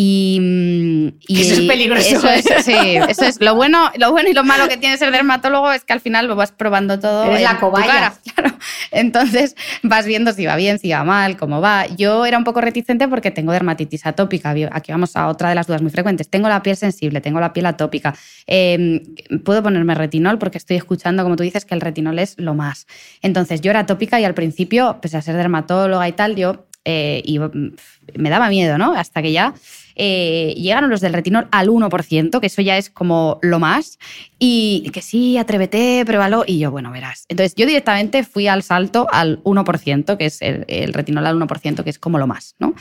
[0.00, 2.28] Y, eso es peligroso.
[2.28, 2.72] Eso es, sí,
[3.08, 5.92] eso es lo bueno, lo bueno y lo malo que tiene ser dermatólogo es que
[5.92, 7.34] al final lo vas probando todo.
[7.34, 8.14] Es la cobaya.
[8.34, 8.56] claro.
[8.92, 11.88] Entonces vas viendo si va bien, si va mal, cómo va.
[11.88, 14.54] Yo era un poco reticente porque tengo dermatitis atópica.
[14.70, 16.28] Aquí vamos a otra de las dudas muy frecuentes.
[16.30, 18.14] Tengo la piel sensible, tengo la piel atópica.
[18.46, 19.02] Em,
[19.44, 22.86] Puedo ponerme retinol porque estoy escuchando, como tú dices, que el retinol es lo más.
[23.20, 27.20] Entonces yo era atópica y al principio, pese a ser dermatóloga y tal, yo eh,
[27.24, 27.38] y
[28.16, 28.94] me daba miedo, ¿no?
[28.94, 29.52] Hasta que ya
[29.98, 33.98] eh, llegaron los del retinol al 1%, que eso ya es como lo más,
[34.38, 37.24] y que sí, atrévete, pruébalo, y yo, bueno, verás.
[37.28, 41.90] Entonces yo directamente fui al salto al 1%, que es el, retinol al 1%, que
[41.90, 42.74] es como lo más, ¿no?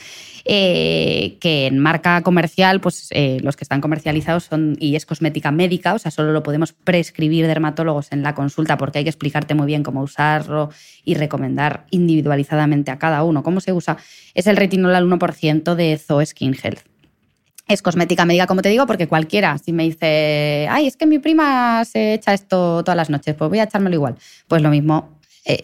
[0.45, 5.51] Eh, que en marca comercial, pues eh, los que están comercializados son, y es cosmética
[5.51, 9.55] médica, o sea, solo lo podemos prescribir dermatólogos en la consulta porque hay que explicarte
[9.55, 10.69] muy bien cómo usarlo
[11.03, 13.97] y recomendar individualizadamente a cada uno cómo se usa,
[14.33, 16.81] es el retinol al 1% de Zoe Skin Health
[17.67, 21.19] es cosmética médica, como te digo, porque cualquiera, si me dice, ay, es que mi
[21.19, 24.15] prima se echa esto todas las noches, pues voy a echármelo igual.
[24.47, 25.61] Pues lo mismo, eh,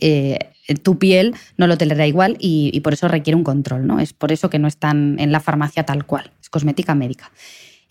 [0.67, 3.99] eh, tu piel no lo tolerará igual y, y, por eso requiere un control, ¿no?
[3.99, 7.31] Es por eso que no están en la farmacia tal cual, es cosmética médica.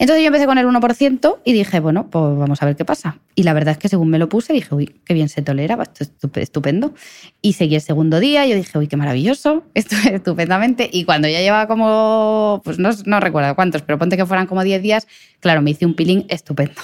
[0.02, 3.20] Entonces yo empecé con el 1% y dije, bueno, pues vamos a ver qué pasa.
[3.36, 5.80] Y la verdad es que según me lo puse, dije, uy, qué bien se tolera,
[5.80, 6.92] esto es estupendo.
[7.40, 10.90] Y seguí el segundo día, yo dije, uy, qué maravilloso, esto es estupendamente.
[10.92, 14.64] Y cuando ya llevaba como, pues no, no recuerdo cuántos, pero ponte que fueran como
[14.64, 15.06] 10 días,
[15.38, 16.82] claro, me hice un peeling estupendo.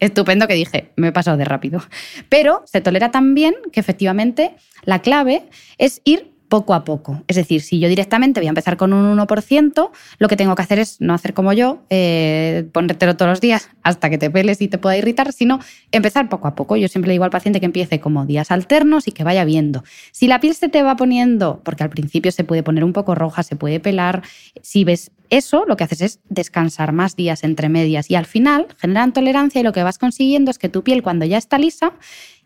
[0.00, 1.82] Estupendo que dije, me he pasado de rápido.
[2.30, 5.42] Pero se tolera tan bien que efectivamente la clave
[5.76, 7.22] es ir poco a poco.
[7.28, 10.62] Es decir, si yo directamente voy a empezar con un 1%, lo que tengo que
[10.62, 14.60] hacer es no hacer como yo, eh, ponértelo todos los días hasta que te peles
[14.62, 15.60] y te pueda irritar, sino
[15.92, 16.76] empezar poco a poco.
[16.76, 19.84] Yo siempre digo al paciente que empiece como días alternos y que vaya viendo.
[20.12, 23.14] Si la piel se te va poniendo, porque al principio se puede poner un poco
[23.14, 24.22] roja, se puede pelar,
[24.62, 28.66] si ves eso, lo que haces es descansar más días entre medias y al final
[28.78, 31.92] generan tolerancia y lo que vas consiguiendo es que tu piel cuando ya está lisa,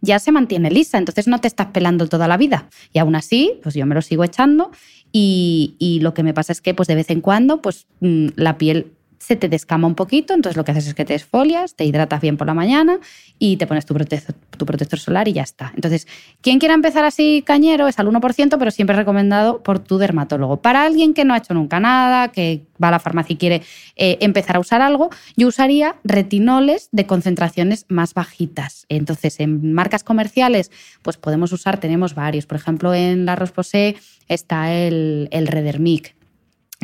[0.03, 2.69] ya se mantiene lisa, entonces no te estás pelando toda la vida.
[2.93, 4.71] Y aún así, pues yo me lo sigo echando
[5.13, 8.59] y, lo que me pasa es que pues de vez en cuando pues mm, la
[8.59, 11.85] piel se te descama un poquito, entonces lo que haces es que te esfolias, te
[11.85, 12.99] hidratas bien por la mañana
[13.39, 15.71] y te pones tu protector, tu protector solar y ya está.
[15.77, 16.09] Entonces,
[16.41, 20.61] quien quiera empezar así cañero es al 1%, pero siempre recomendado por tu dermatólogo.
[20.61, 23.63] Para alguien que no ha hecho nunca nada, que va a la farmacia y quiere
[23.95, 28.87] eh, empezar a usar algo, yo usaría retinoles de concentraciones más bajitas.
[28.89, 32.47] Entonces, en marcas comerciales, pues podemos usar, tenemos varios.
[32.47, 33.95] Por ejemplo, en la Rosposé
[34.27, 36.17] está el, el Redermic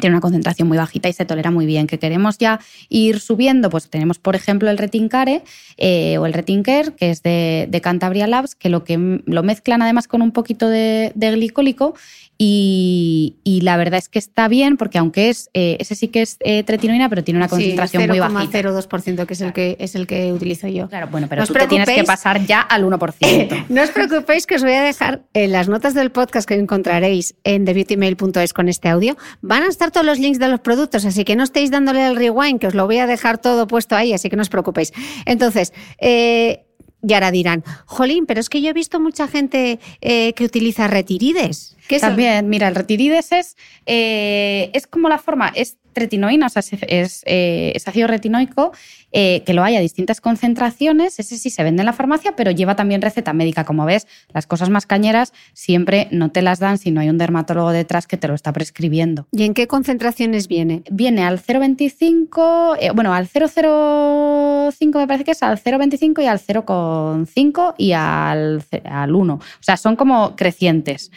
[0.00, 1.86] tiene una concentración muy bajita y se tolera muy bien.
[1.86, 5.42] Que queremos ya ir subiendo, pues tenemos, por ejemplo, el Retincare
[5.76, 10.08] eh, o el Retinker, que es de, Cantabria Labs, que lo, que lo mezclan además
[10.08, 11.94] con un poquito de, de glicólico
[12.40, 16.36] y, la verdad es que está bien porque aunque es eh, ese sí que es
[16.40, 18.44] eh, tretinoína, pero tiene una concentración muy baja.
[18.44, 20.88] 0,02% que es el que es el que utilizo yo.
[20.88, 23.66] Claro, bueno, pero tú te tienes que pasar ya al 1%.
[23.68, 27.34] no os preocupéis que os voy a dejar en las notas del podcast que encontraréis
[27.42, 29.16] en thebeautymail.es con este audio.
[29.42, 32.16] Van a estar todos los links de los productos, así que no estéis dándole el
[32.16, 34.92] rewind, que os lo voy a dejar todo puesto ahí, así que no os preocupéis.
[35.26, 36.64] Entonces, eh,
[37.02, 40.88] y ahora dirán, jolín, pero es que yo he visto mucha gente eh, que utiliza
[40.88, 41.76] retirides.
[42.00, 47.22] También, mira, el retirides es, eh, es como la forma, es retinoína, o sea, es,
[47.26, 48.72] eh, es, ácido retinoico,
[49.10, 51.18] que lo hay a distintas concentraciones.
[51.18, 53.64] Ese sí se vende en la farmacia, pero lleva también receta médica.
[53.64, 57.18] Como ves, las cosas más cañeras siempre no te las dan si no hay un
[57.18, 59.26] dermatólogo detrás que te lo está prescribiendo.
[59.32, 60.82] ¿Y en qué concentraciones viene?
[60.90, 67.74] Viene al 0,25, bueno, al 0,05 me parece que es, al 0,25 y al 0,5
[67.78, 69.34] y al, al 1.
[69.34, 71.10] O sea, son como crecientes.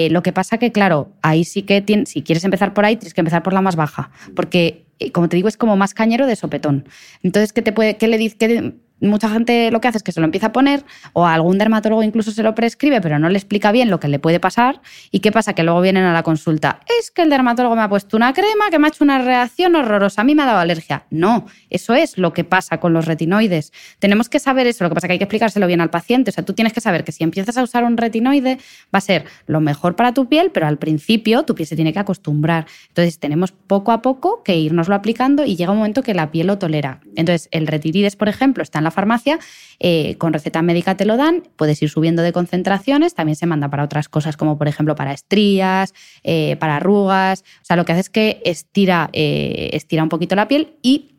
[0.00, 3.14] Eh, lo que pasa que, claro, ahí sí que si quieres empezar por ahí, tienes
[3.14, 6.28] que empezar por la más baja, porque, eh, como te digo, es como más cañero
[6.28, 6.84] de sopetón.
[7.24, 8.74] Entonces, ¿qué, te puede, qué le dices?
[9.00, 12.02] Mucha gente lo que hace es que se lo empieza a poner o algún dermatólogo
[12.02, 14.80] incluso se lo prescribe, pero no le explica bien lo que le puede pasar.
[15.10, 15.54] ¿Y qué pasa?
[15.54, 16.80] Que luego vienen a la consulta.
[16.98, 19.76] Es que el dermatólogo me ha puesto una crema que me ha hecho una reacción
[19.76, 20.22] horrorosa.
[20.22, 21.04] A mí me ha dado alergia.
[21.10, 23.72] No, eso es lo que pasa con los retinoides.
[23.98, 24.84] Tenemos que saber eso.
[24.84, 26.30] Lo que pasa es que hay que explicárselo bien al paciente.
[26.30, 28.58] O sea, tú tienes que saber que si empiezas a usar un retinoide
[28.94, 31.92] va a ser lo mejor para tu piel, pero al principio tu piel se tiene
[31.92, 32.66] que acostumbrar.
[32.88, 36.48] Entonces tenemos poco a poco que irnoslo aplicando y llega un momento que la piel
[36.48, 37.00] lo tolera.
[37.16, 39.38] Entonces el retirides, por ejemplo, está en la farmacia,
[39.80, 43.68] eh, con receta médica te lo dan, puedes ir subiendo de concentraciones, también se manda
[43.68, 47.92] para otras cosas como por ejemplo para estrías, eh, para arrugas, o sea, lo que
[47.92, 51.12] hace es que estira, eh, estira un poquito la piel y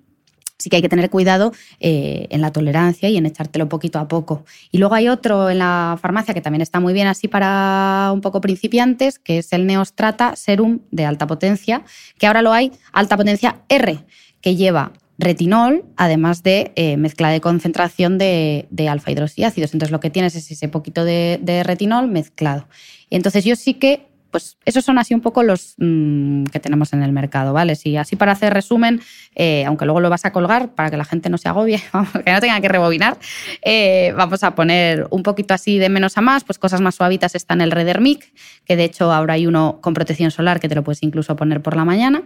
[0.57, 4.43] sí que hay que tener cuidado en la tolerancia y en echártelo poquito a poco.
[4.71, 8.19] Y luego hay otro en la farmacia que también está muy bien así para un
[8.19, 11.83] poco principiantes, que es el Neostrata Serum de alta potencia,
[12.17, 14.03] que ahora lo hay alta potencia R,
[14.41, 19.73] que lleva retinol, además de eh, mezcla de concentración de, alfa hidroxiácidos.
[19.73, 22.67] Entonces lo que tienes es ese poquito de, retinol mezclado.
[23.09, 27.03] Entonces yo sí que, pues esos son así un poco los mm, que tenemos en
[27.03, 27.75] el mercado, ¿vale?
[27.75, 29.01] Si así para hacer resumen,
[29.35, 31.81] eh, aunque luego lo vas a colgar para que la gente no se agobie,
[32.25, 33.17] que no tenga que rebobinar,
[33.61, 37.35] eh, vamos a poner un poquito así de menos a más, pues cosas más suavitas
[37.35, 38.31] están el Redermic,
[38.63, 41.61] que de hecho ahora hay uno con protección solar que te lo puedes incluso poner
[41.61, 42.23] por la mañana.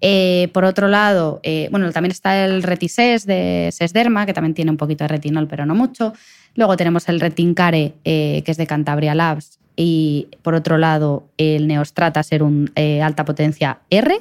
[0.00, 4.70] Eh, por otro lado, eh, bueno, también está el Retisés de Sesderma, que también tiene
[4.70, 6.12] un poquito de retinol, pero no mucho.
[6.54, 9.58] Luego tenemos el Retincare, eh, que es de Cantabria Labs.
[9.76, 12.66] Y por otro lado, el Neostrata Serum
[13.02, 14.20] alta potencia R.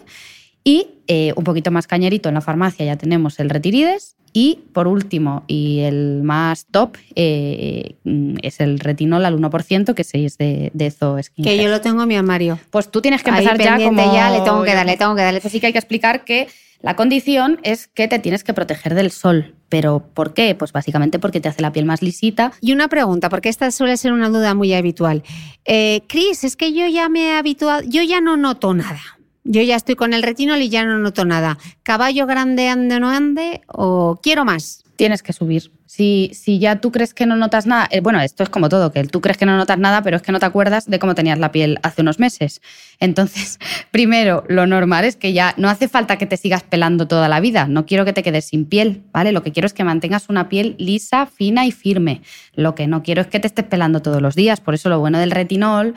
[0.66, 0.88] Y
[1.36, 5.80] un poquito más cañerito en la farmacia ya tenemos el Retirides y por último, y
[5.80, 7.96] el más top, eh,
[8.42, 12.10] es el retinol al 1%, que es de, de Zo Que yo lo tengo en
[12.10, 12.60] mi armario.
[12.70, 14.14] Pues tú tienes que empezar ya como...
[14.14, 15.42] ya, le tengo que darle, le tengo que darle.
[15.42, 16.50] Así que hay que explicar que
[16.82, 19.56] la condición es que te tienes que proteger del sol.
[19.70, 20.54] ¿Pero por qué?
[20.54, 22.52] Pues básicamente porque te hace la piel más lisita.
[22.60, 25.24] Y una pregunta, porque esta suele ser una duda muy habitual.
[25.64, 29.00] Eh, Cris, es que yo ya me he habituado, yo ya no noto nada.
[29.48, 31.60] Yo ya estoy con el retinol y ya no noto nada.
[31.84, 34.84] ¿Caballo grande ande no ande o quiero más?
[34.96, 35.72] Tienes que subir.
[35.86, 38.92] Si, si ya tú crees que no notas nada, eh, bueno, esto es como todo,
[38.92, 41.14] que tú crees que no notas nada, pero es que no te acuerdas de cómo
[41.14, 42.60] tenías la piel hace unos meses.
[43.00, 43.60] Entonces,
[43.92, 47.40] primero, lo normal es que ya no hace falta que te sigas pelando toda la
[47.40, 47.68] vida.
[47.68, 49.32] No quiero que te quedes sin piel, ¿vale?
[49.32, 52.24] Lo que quiero es que mantengas una piel lisa, fina y firme.
[52.56, 54.62] Lo que no quiero es que te estés pelando todos los días.
[54.62, 55.94] Por eso lo bueno del retinol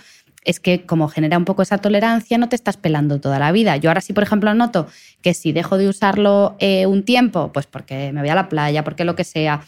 [0.48, 3.76] es que como genera un poco esa tolerancia, no te estás pelando toda la vida.
[3.76, 4.86] Yo ahora sí, por ejemplo, noto
[5.20, 8.82] que si dejo de usarlo eh, un tiempo, pues porque me voy a la playa,
[8.82, 9.60] porque lo que sea,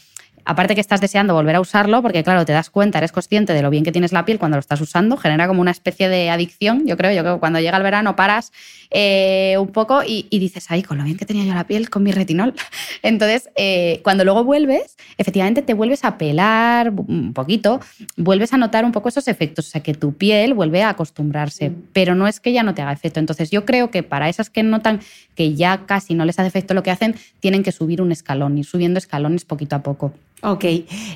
[0.50, 3.62] aparte que estás deseando volver a usarlo, porque claro, te das cuenta, eres consciente de
[3.62, 6.28] lo bien que tienes la piel cuando lo estás usando, genera como una especie de
[6.28, 8.50] adicción, yo creo, yo creo que cuando llega el verano paras
[8.90, 12.02] eh, un poco y, dices, ay, con lo bien que tenía yo la piel con
[12.02, 12.54] mi retinol.
[13.02, 17.78] Entonces, eh, cuando luego vuelves, efectivamente te vuelves a pelar un poquito,
[18.16, 21.70] vuelves a notar un poco esos efectos, o sea, que tu piel vuelve a acostumbrarse,
[21.70, 21.82] mm.
[21.92, 23.20] pero no es que ya no te haga efecto.
[23.20, 24.98] Entonces, yo creo que para esas que notan
[25.36, 28.58] que ya casi no les hace efecto lo que hacen, tienen que subir un escalón,
[28.58, 30.12] ir subiendo escalones poquito a poco.
[30.42, 30.64] Ok.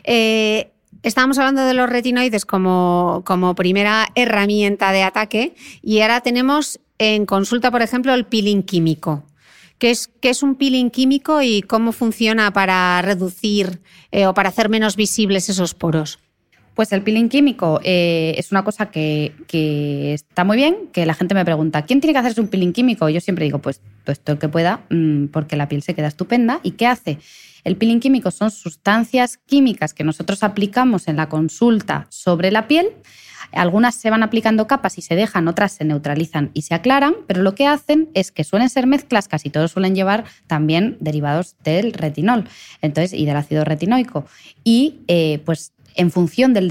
[0.05, 0.71] Eh,
[1.03, 7.27] estábamos hablando de los retinoides como, como primera herramienta de ataque y ahora tenemos en
[7.27, 9.25] consulta, por ejemplo, el peeling químico.
[9.79, 13.81] ¿Qué es, qué es un peeling químico y cómo funciona para reducir
[14.13, 16.21] eh, o para hacer menos visibles esos poros?
[16.75, 19.33] Pues el peeling químico eh, es una cosa que,
[20.13, 23.09] está muy bien, que la gente me pregunta, ¿quién tiene que hacerse un peeling químico?
[23.09, 26.09] Yo siempre digo, pues, pues todo el que pueda, mm, porque la piel se queda
[26.09, 26.61] estupenda.
[26.63, 27.19] ¿Y qué hace?
[27.65, 32.89] El peeling químico son sustancias químicas que nosotros aplicamos en la consulta sobre la piel.
[33.53, 37.43] Algunas se van aplicando capas y se dejan, otras se neutralizan y se aclaran, pero
[37.43, 41.93] lo que hacen es que suelen ser mezclas, casi todos suelen llevar también derivados del
[41.93, 42.49] retinol
[42.83, 44.27] entonces, y del ácido retinoico.
[44.65, 46.71] Y eh, pues en función del,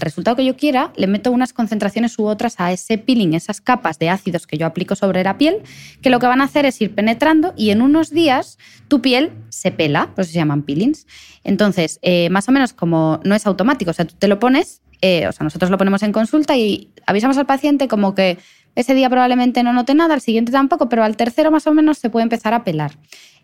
[0.00, 3.98] resultado que yo quiera, le meto unas concentraciones u otras a ese peeling, esas capas
[3.98, 5.56] de ácidos que yo aplico sobre la piel,
[6.00, 9.32] que lo que van a hacer es ir penetrando y en unos días tu piel
[9.48, 11.06] se pela, por eso se llaman peelings.
[11.44, 14.80] Entonces, eh, más o menos como no es automático, o sea, tú te lo pones,
[15.00, 18.38] eh, o sea, nosotros lo ponemos en consulta y avisamos al paciente como que
[18.74, 21.98] ese día probablemente no note nada, al siguiente tampoco, pero al tercero más o menos
[21.98, 22.92] se puede empezar a pelar.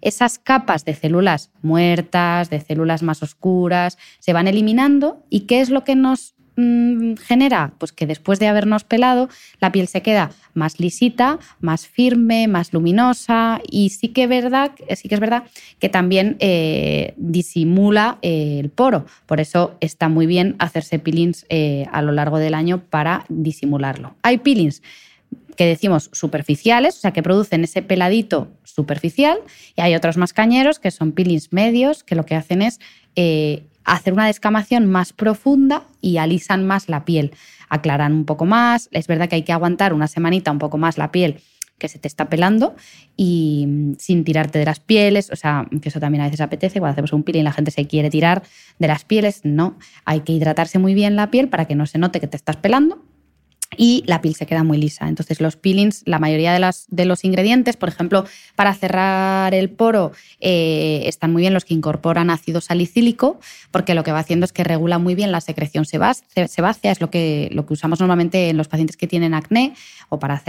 [0.01, 5.71] Esas capas de células muertas, de células más oscuras, se van eliminando y ¿qué es
[5.71, 7.73] lo que nos mm, genera?
[7.79, 9.29] Pues que después de habernos pelado,
[9.61, 15.09] la piel se queda más lisita, más firme, más luminosa y sí que, verdad, sí
[15.09, 15.43] que es verdad
[15.79, 19.05] que también eh, disimula eh, el poro.
[19.27, 24.15] Por eso está muy bien hacerse peelings eh, a lo largo del año para disimularlo.
[24.23, 24.81] Hay peelings
[25.57, 29.39] que decimos superficiales, o sea, que producen ese peladito superficial,
[29.75, 32.79] y hay otros más cañeros que son peelings medios, que lo que hacen es
[33.17, 37.33] eh, hacer una descamación más profunda y alisan más la piel,
[37.69, 40.97] aclaran un poco más, es verdad que hay que aguantar una semanita un poco más
[40.97, 41.41] la piel
[41.79, 42.77] que se te está pelando
[43.17, 46.79] y mm, sin tirarte de las pieles, o sea, que eso también a veces apetece,
[46.79, 48.43] cuando hacemos un peeling la gente se quiere tirar
[48.79, 51.99] de las pieles, no, hay que hidratarse muy bien la piel para que no se
[51.99, 53.03] note que te estás pelando
[53.77, 55.09] y la piel se queda muy lisa.
[55.09, 58.25] Entonces los peelings, la mayoría de, las, de los ingredientes, por ejemplo,
[58.57, 63.39] para cerrar el poro, eh, están muy bien los que incorporan ácido salicílico,
[63.71, 67.11] porque lo que va haciendo es que regula muy bien la secreción sebácea, es lo
[67.11, 69.75] que, usamos normalmente en los pacientes que tienen acné
[70.09, 70.41] o para,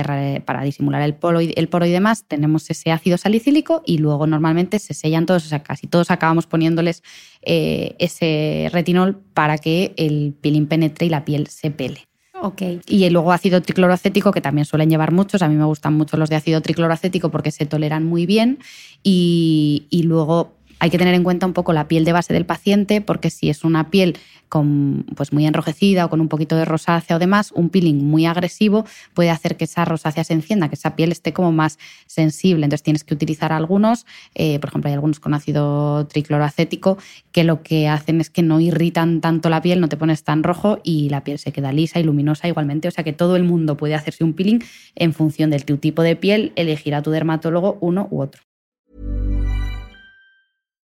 [0.63, 4.79] disimular el poro, y, el poro y demás, tenemos ese ácido salicílico y luego normalmente
[4.79, 7.03] se sellan todos, o sea, casi todos acabamos poniéndoles
[7.41, 12.08] eh, ese retinol para que el peeling penetre y la piel se pele.
[12.41, 12.81] Okay.
[12.87, 15.41] Y luego ácido tricloroacético, que también suelen llevar muchos.
[15.41, 18.59] A mí me gustan mucho los de ácido tricloroacético porque se toleran muy bien.
[19.03, 22.45] Y, y luego hay que tener en cuenta un poco la piel de base del
[22.45, 26.65] paciente, porque si es una piel con, pues muy enrojecida o con un poquito de
[26.65, 30.75] rosácea o demás, un peeling muy agresivo puede hacer que esa rosácea se encienda, que
[30.75, 32.65] esa piel esté como más sensible.
[32.65, 36.97] Entonces tienes que utilizar algunos, eh, por ejemplo, hay algunos con ácido tricloroacético
[37.31, 40.43] que lo que hacen es que no irritan tanto la piel, no te pones tan
[40.43, 42.87] rojo y la piel se queda lisa y luminosa igualmente.
[42.87, 44.59] O sea que todo el mundo puede hacerse un peeling
[44.95, 48.48] en función del tu tipo de piel, elegir a tu dermatólogo uno u otro.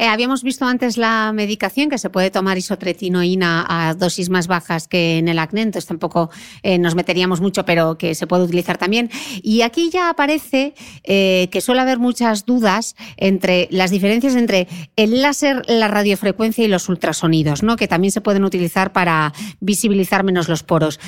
[0.00, 4.88] Eh, habíamos visto antes la medicación que se puede tomar isotretinoína a dosis más bajas
[4.88, 6.30] que en el acné, entonces tampoco
[6.62, 9.10] eh, nos meteríamos mucho, pero que se puede utilizar también.
[9.42, 10.72] Y aquí ya aparece
[11.04, 16.68] eh, que suele haber muchas dudas entre las diferencias entre el láser, la radiofrecuencia y
[16.68, 17.76] los ultrasonidos, ¿no?
[17.76, 20.98] que también se pueden utilizar para visibilizar menos los poros.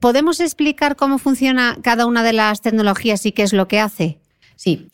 [0.00, 4.20] ¿Podemos explicar cómo funciona cada una de las tecnologías y qué es lo que hace?
[4.60, 4.90] Sí.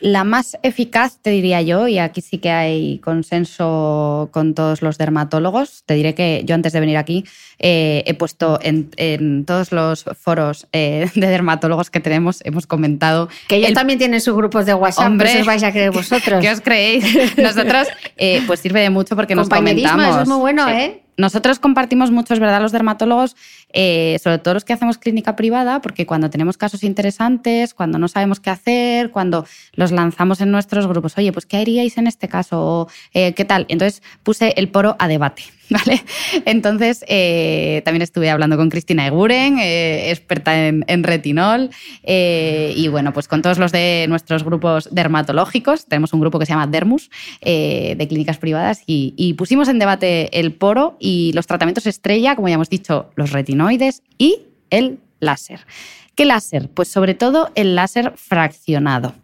[0.00, 4.98] La más eficaz, te diría yo, y aquí sí que hay consenso con todos los
[4.98, 7.24] dermatólogos, te diré que yo antes de venir aquí
[7.58, 13.30] eh, he puesto en, todos los foros eh, de dermatólogos que tenemos, hemos comentado...
[13.48, 16.42] Que ellos también tienen sus grupos de WhatsApp, Hombre, os vais a creer vosotros.
[16.42, 17.04] ¿Qué os creéis?
[17.38, 17.88] Nosotros,
[18.18, 20.08] eh, pues sirve de mucho porque nos comentamos.
[20.08, 21.00] Eso es muy bueno, ¿eh?
[21.16, 23.36] Nosotros compartimos mucho, es verdad, los dermatólogos,
[23.78, 28.08] eh, sobre todo los que hacemos clínica privada, porque cuando tenemos casos interesantes, cuando no
[28.08, 32.26] sabemos qué hacer, cuando los lanzamos en nuestros grupos, oye, pues ¿qué haríais en este
[32.26, 32.88] caso?
[33.12, 33.66] Eh, ¿Qué tal?
[33.68, 35.42] Entonces puse el poro a debate.
[35.68, 36.00] ¿Vale?
[36.44, 41.70] Entonces, eh, también estuve hablando con Cristina Eguren, experta en, retinol,
[42.04, 46.52] y bueno, pues con todos los de nuestros grupos dermatológicos, tenemos un grupo que se
[46.52, 47.10] llama Dermus,
[47.42, 52.54] de clínicas privadas, y, pusimos en debate el poro y los tratamientos estrella, como ya
[52.54, 53.32] hemos dicho, los
[54.18, 55.66] y el láser.
[56.14, 56.70] ¿Qué láser?
[56.70, 59.14] Pues sobre todo el láser fraccionado.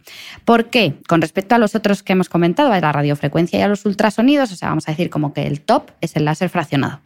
[0.45, 0.95] ¿Por qué?
[1.07, 4.51] Con respecto a los otros que hemos comentado, a la radiofrecuencia y a los ultrasonidos,
[4.51, 7.01] o sea, vamos a decir como que el top es el láser fraccionado.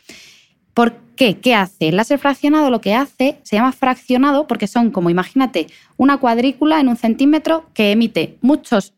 [0.73, 1.39] ¿Por qué?
[1.39, 1.87] ¿Qué hace?
[1.87, 6.79] El láser fraccionado lo que hace se llama fraccionado porque son como, imagínate, una cuadrícula
[6.79, 8.93] en un centímetro que emite muchos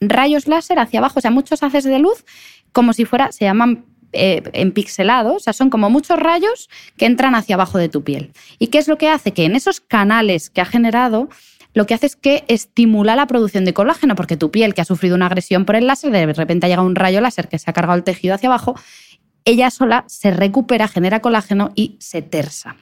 [0.00, 2.24] rayos láser hacia abajo, o sea, muchos haces de luz,
[2.72, 7.06] como si fuera, se llaman eh, en pixelado, o sea, son como muchos rayos que
[7.06, 8.32] entran hacia abajo de tu piel.
[8.58, 9.32] ¿Y qué es lo que hace?
[9.32, 11.28] Que en esos canales que ha generado,
[11.74, 14.84] lo que hace es que estimula la producción de colágeno, porque tu piel que ha
[14.84, 17.72] sufrido una agresión por el láser, de repente llega un rayo láser que se ha
[17.72, 18.74] cargado el tejido hacia abajo,
[19.44, 22.76] ella sola se recupera, genera colágeno y se tersa.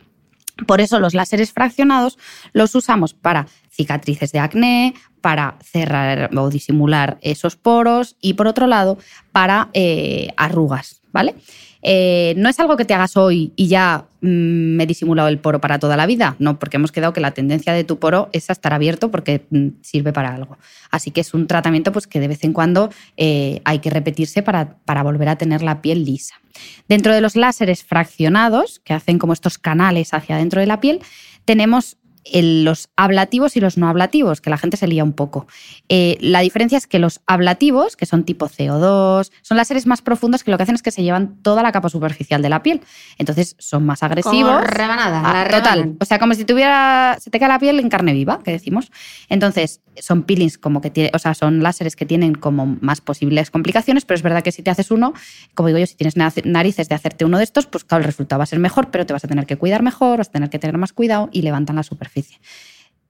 [0.66, 2.18] Por eso los láseres fraccionados
[2.52, 8.66] los usamos para cicatrices de acné, para cerrar o disimular esos poros y por otro
[8.66, 8.98] lado
[9.32, 11.34] para eh, arrugas, ¿vale?
[11.82, 14.26] Eh, no es algo que te hagas hoy y ya mm,
[14.76, 17.30] me he disimulado el poro para toda la vida, no, porque hemos quedado que la
[17.30, 20.58] tendencia de tu poro es a estar abierto porque mm, sirve para algo.
[20.90, 24.42] Así que es un tratamiento pues, que de vez en cuando eh, hay que repetirse
[24.42, 26.34] para, para volver a tener la piel lisa.
[26.88, 31.00] Dentro de los láseres fraccionados, que hacen como estos canales hacia dentro de la piel,
[31.44, 31.96] tenemos
[32.32, 35.46] los ablativos y los no ablativos, que la gente se lía un poco.
[35.88, 40.44] Eh, la diferencia es que los ablativos, que son tipo CO2, son láseres más profundos
[40.44, 42.82] que lo que hacen es que se llevan toda la capa superficial de la piel.
[43.18, 44.52] Entonces son más agresivos.
[44.52, 45.96] Como rebanada, ah, total.
[46.00, 48.90] O sea, como si tuviera, se te cae la piel en carne viva, que decimos.
[49.28, 53.50] Entonces, son peelings como que tiene, o sea, son láseres que tienen como más posibles
[53.50, 55.12] complicaciones, pero es verdad que si te haces uno,
[55.54, 58.38] como digo yo, si tienes narices de hacerte uno de estos, pues claro, el resultado
[58.38, 60.50] va a ser mejor, pero te vas a tener que cuidar mejor, vas a tener
[60.50, 61.82] que tener más cuidado y levantan la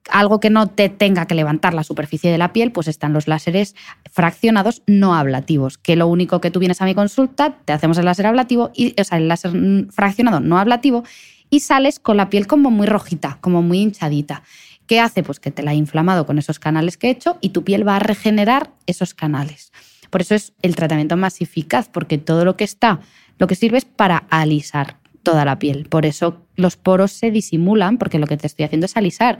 [0.09, 3.27] algo que no te tenga que levantar la superficie de la piel, pues están los
[3.27, 3.75] láseres
[4.11, 8.05] fraccionados no ablativos, que lo único que tú vienes a mi consulta, te hacemos el
[8.05, 9.51] láser ablativo, y, o sea, el láser
[9.91, 11.03] fraccionado no ablativo,
[11.49, 14.43] y sales con la piel como muy rojita, como muy hinchadita.
[14.87, 15.23] ¿Qué hace?
[15.23, 17.87] Pues que te la ha inflamado con esos canales que he hecho y tu piel
[17.87, 19.71] va a regenerar esos canales.
[20.09, 22.99] Por eso es el tratamiento más eficaz, porque todo lo que está,
[23.37, 25.87] lo que sirve es para alisar, toda la piel.
[25.89, 29.37] Por eso los poros se disimulan, porque lo que te estoy haciendo es alisar.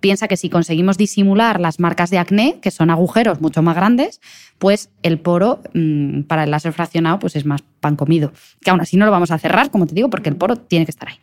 [0.00, 4.20] Piensa que si conseguimos disimular las marcas de acné, que son agujeros mucho más grandes,
[4.58, 8.32] pues el poro mm, para el láser fraccionado pues es más pan comido.
[8.62, 10.84] Que aún así no lo vamos a cerrar, como te digo, porque el poro tiene
[10.84, 11.18] que estar ahí.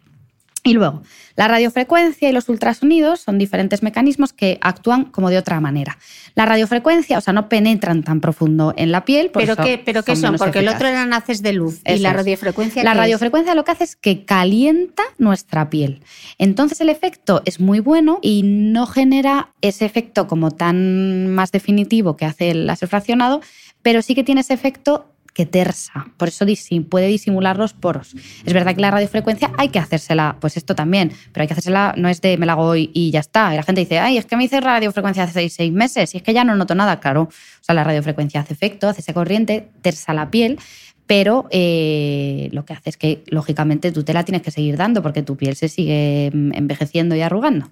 [0.65, 1.03] Y luego,
[1.35, 5.99] la radiofrecuencia y los ultrasonidos son diferentes mecanismos que actúan como de otra manera.
[6.33, 9.29] La radiofrecuencia, o sea, no penetran tan profundo en la piel.
[9.31, 10.37] ¿Pero, qué, ¿pero qué son?
[10.37, 11.81] Porque el otro eran haces de luz.
[11.85, 12.83] ¿Y la radiofrecuencia?
[12.83, 16.01] La radiofrecuencia lo que hace es que calienta nuestra piel.
[16.39, 22.17] Entonces el efecto es muy bueno y no genera ese efecto como tan más definitivo
[22.17, 23.41] que hace el láser fraccionado,
[23.83, 26.07] pero sí que tiene ese efecto que tersa.
[26.15, 26.45] Por eso
[26.89, 28.15] puede disimular los poros.
[28.45, 31.93] Es verdad que la radiofrecuencia hay que hacérsela, pues esto también, pero hay que hacérsela,
[31.97, 33.53] no es de me la hago hoy y ya está.
[33.53, 36.23] Y la gente dice, ay, es que me hice radiofrecuencia hace seis, meses y es
[36.23, 37.01] que ya no noto nada.
[37.01, 37.29] Claro, o
[37.63, 40.57] sea, la radiofrecuencia hace efecto, hace esa corriente, tersa la piel,
[41.05, 45.01] pero eh, lo que hace es que, lógicamente, tú te la tienes que seguir dando
[45.03, 47.69] porque tu piel se sigue mm, envejeciendo y arrugando.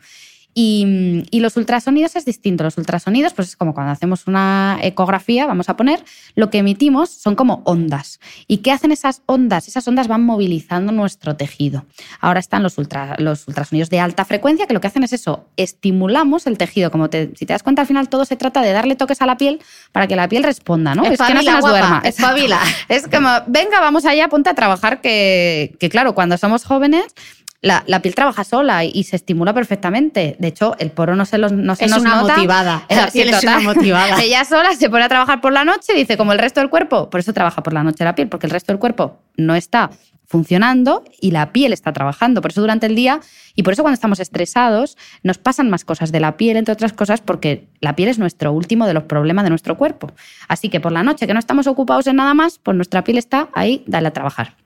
[0.54, 2.64] Y, y, los ultrasonidos es distinto.
[2.64, 6.04] Los ultrasonidos, pues es como cuando hacemos una ecografía, vamos a poner,
[6.36, 8.20] lo que emitimos son como ondas.
[8.48, 9.68] ¿Y qué hacen esas ondas?
[9.68, 11.86] Esas ondas van movilizando nuestro tejido.
[12.20, 15.48] Ahora están los, ultra, los ultrasonidos de alta frecuencia, que lo que hacen es eso,
[15.58, 16.92] estimulamos el tejido.
[16.92, 19.26] Como te, si te das cuenta, al final todo se trata de darle toques a
[19.26, 21.04] la piel para que la piel responda, ¿no?
[21.06, 22.02] es que no se nos duerma.
[22.04, 22.60] Espabila.
[22.90, 27.06] Es como, venga, vamos allá, ponte a trabajar, que, que claro, cuando somos jóvenes
[27.64, 30.36] la, piel trabaja sola y, se estimula perfectamente.
[30.38, 32.86] De hecho, el poro no se, los, no se es una motivada.
[32.90, 34.22] La piel es una motivada.
[34.22, 36.70] Ella sola se pone a trabajar por la noche y dice, como el resto del
[36.70, 39.56] cuerpo, por eso trabaja por la noche la piel, porque el resto del cuerpo no
[39.56, 39.90] está
[40.28, 42.42] funcionando y la piel está trabajando.
[42.42, 43.22] Por eso durante el día
[43.56, 46.92] y por eso cuando estamos estresados nos pasan más cosas de la piel, entre otras
[46.92, 50.12] cosas, porque la piel es nuestro último de los problemas de nuestro cuerpo.
[50.48, 53.18] Así que por la noche que no estamos ocupados en nada más, pues nuestra piel
[53.18, 54.63] está ahí, dale a trabajar.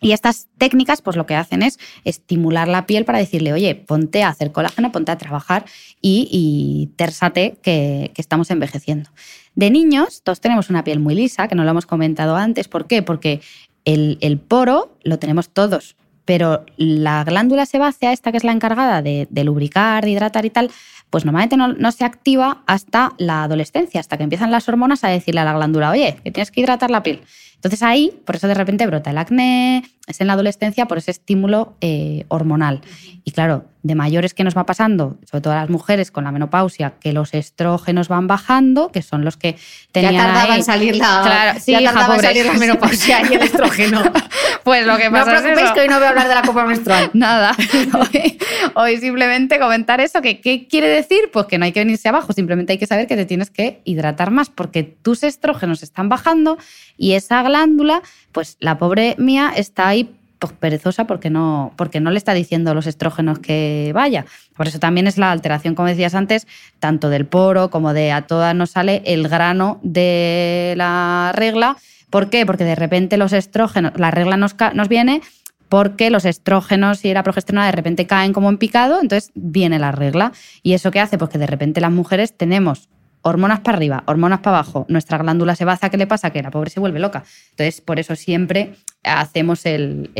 [0.00, 4.22] Y estas técnicas, pues lo que hacen es estimular la piel para decirle, oye, ponte
[4.22, 5.64] a hacer colágeno, ponte a trabajar
[6.00, 9.10] y, y térsate que, estamos envejeciendo.
[9.54, 12.68] De niños, todos tenemos una piel muy lisa, que no lo hemos comentado antes.
[12.68, 13.02] ¿Por qué?
[13.02, 13.40] Porque
[13.84, 19.26] el, poro lo tenemos todos, pero la glándula sebácea, esta que es la encargada de,
[19.44, 20.70] lubricar, de hidratar y tal,
[21.10, 25.08] pues normalmente no, no, se activa hasta la adolescencia, hasta que empiezan las hormonas a
[25.08, 27.22] decirle a la glándula, oye, que tienes que hidratar la piel.
[27.58, 31.10] Entonces ahí, por eso de repente brota el acné, es en la adolescencia por ese
[31.10, 32.80] estímulo eh, hormonal.
[33.24, 36.32] Y claro, de mayores que nos va pasando, sobre todo a las mujeres con la
[36.32, 39.56] menopausia, que los estrógenos van bajando, que son los que
[39.92, 43.34] tenían ya tardaba en salir la, claro, sí, ya tardaba en salir la menopausia y
[43.34, 44.02] el estrógeno.
[44.64, 46.42] pues lo que pasa no os preocupéis que hoy no voy a hablar de la
[46.42, 47.10] copa menstrual.
[47.14, 47.56] Nada.
[47.94, 48.38] Hoy,
[48.74, 52.32] hoy, simplemente comentar eso, que qué quiere decir, pues que no hay que venirse abajo,
[52.32, 56.58] simplemente hay que saber que te tienes que hidratar más, porque tus estrógenos están bajando
[56.96, 58.02] y esa glándula,
[58.32, 59.97] pues la pobre mía está ahí
[60.38, 64.24] pues, perezosa porque no, porque no le está diciendo los estrógenos que vaya.
[64.56, 66.46] Por eso también es la alteración, como decías antes,
[66.78, 71.76] tanto del poro como de a todas nos sale el grano de la regla.
[72.10, 72.46] ¿Por qué?
[72.46, 75.20] Porque de repente los estrógenos, la regla nos, nos viene
[75.68, 79.92] porque los estrógenos y la progesterona de repente caen como en picado, entonces viene la
[79.92, 80.32] regla.
[80.62, 81.18] ¿Y eso qué hace?
[81.18, 82.88] Pues que de repente las mujeres tenemos
[83.22, 86.30] hormonas para arriba, hormonas para abajo, nuestra glándula se baza, ¿qué le pasa?
[86.30, 87.24] Que la pobre se vuelve loca.
[87.50, 90.10] Entonces, por eso siempre hacemos el,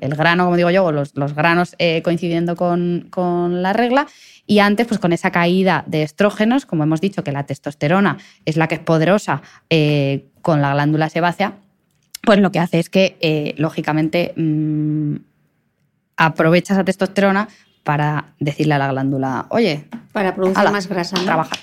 [0.00, 4.06] grano, como digo yo, o los, granos eh, coincidiendo con, la regla.
[4.46, 8.56] Y antes, pues con esa caída de estrógenos, como hemos dicho que la testosterona es
[8.56, 11.54] la que es poderosa eh, con la glándula sebácea,
[12.22, 15.16] pues lo que hace es que, eh, lógicamente, mm,
[16.16, 17.48] aprovecha esa testosterona
[17.84, 21.24] para decirle a la glándula, oye, para producir más grasa, ¿no?
[21.24, 21.58] trabajar.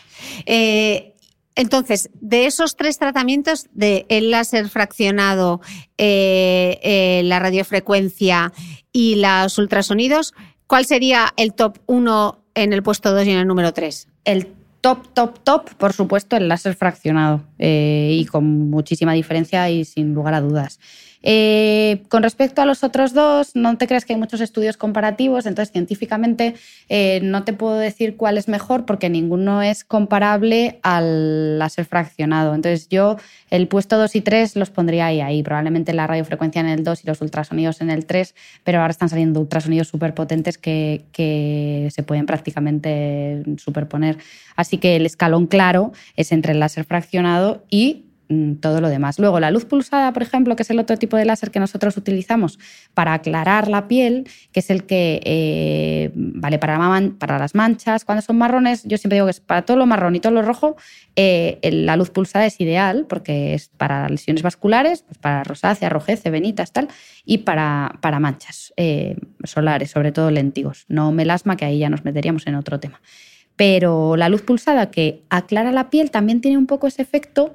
[0.45, 1.15] Eh,
[1.59, 5.59] entonces, de esos tres tratamientos, de el láser fraccionado,
[5.97, 8.53] eh, eh, la radiofrecuencia
[8.93, 10.33] y los ultrasonidos,
[10.67, 14.07] ¿cuál sería el top 1 en el puesto 2 y en el número 3?
[14.23, 14.47] El
[14.79, 20.35] top, top, top, por supuesto, el láser fraccionado y con muchísima diferencia y sin lugar
[20.35, 20.79] a dudas.
[21.21, 25.45] Eh, con respecto a los otros dos, no te creas que hay muchos estudios comparativos,
[25.45, 26.55] entonces científicamente
[26.87, 32.55] eh, no te puedo decir cuál es mejor porque ninguno es comparable al láser fraccionado.
[32.55, 33.17] Entonces yo
[33.49, 37.03] el puesto 2 y 3 los pondría ahí, ahí, probablemente la radiofrecuencia en el 2
[37.03, 41.89] y los ultrasonidos en el 3, pero ahora están saliendo ultrasonidos súper potentes que, que
[41.93, 44.17] se pueden prácticamente superponer.
[44.55, 48.05] Así que el escalón claro es entre el láser fraccionado y
[48.61, 49.17] todo lo demás.
[49.17, 51.97] Luego, la luz pulsada, por ejemplo, que es el otro tipo de láser que nosotros
[51.97, 52.59] utilizamos
[52.93, 56.77] para aclarar la piel, que es el que eh, vale para,
[57.17, 58.05] para, las manchas.
[58.05, 60.43] Cuando son marrones, yo siempre digo que es para todo lo marrón y todo lo
[60.43, 60.77] rojo,
[61.15, 66.29] eh, la luz pulsada es ideal porque es para lesiones vasculares, pues para rosácea, rojece,
[66.29, 66.87] venitas, tal,
[67.25, 70.85] y para, para manchas eh, solares, sobre todo lentigos.
[70.87, 73.01] No melasma, que ahí ya nos meteríamos en otro tema.
[73.55, 77.53] Pero la luz pulsada que aclara la piel también tiene un poco ese efecto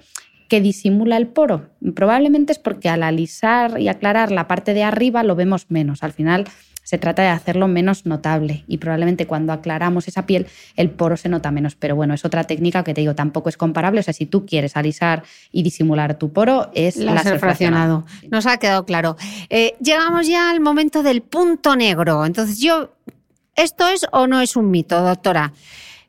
[0.49, 1.71] que disimula el poro.
[1.95, 6.03] Probablemente es porque al alisar y aclarar la parte de arriba lo vemos menos.
[6.03, 6.47] Al final
[6.85, 11.31] se trata de hacerlo menos notable y probablemente cuando aclaramos esa piel el poro se
[11.31, 11.75] nota menos.
[11.77, 14.01] Pero bueno, es otra técnica que te digo, tampoco es comparable.
[14.01, 18.05] O sea, si tú quieres alisar y disimular tu poro, es láser fraccionado.
[18.31, 19.17] Nos ha quedado claro.
[19.49, 22.27] Eh, llegamos ya al momento del punto negro.
[22.27, 22.95] Entonces yo,
[23.57, 25.53] ¿esto es o no es un mito, doctora?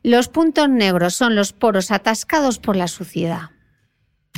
[0.02, 3.55] Los puntos negros son los poros atascados por la suciedad.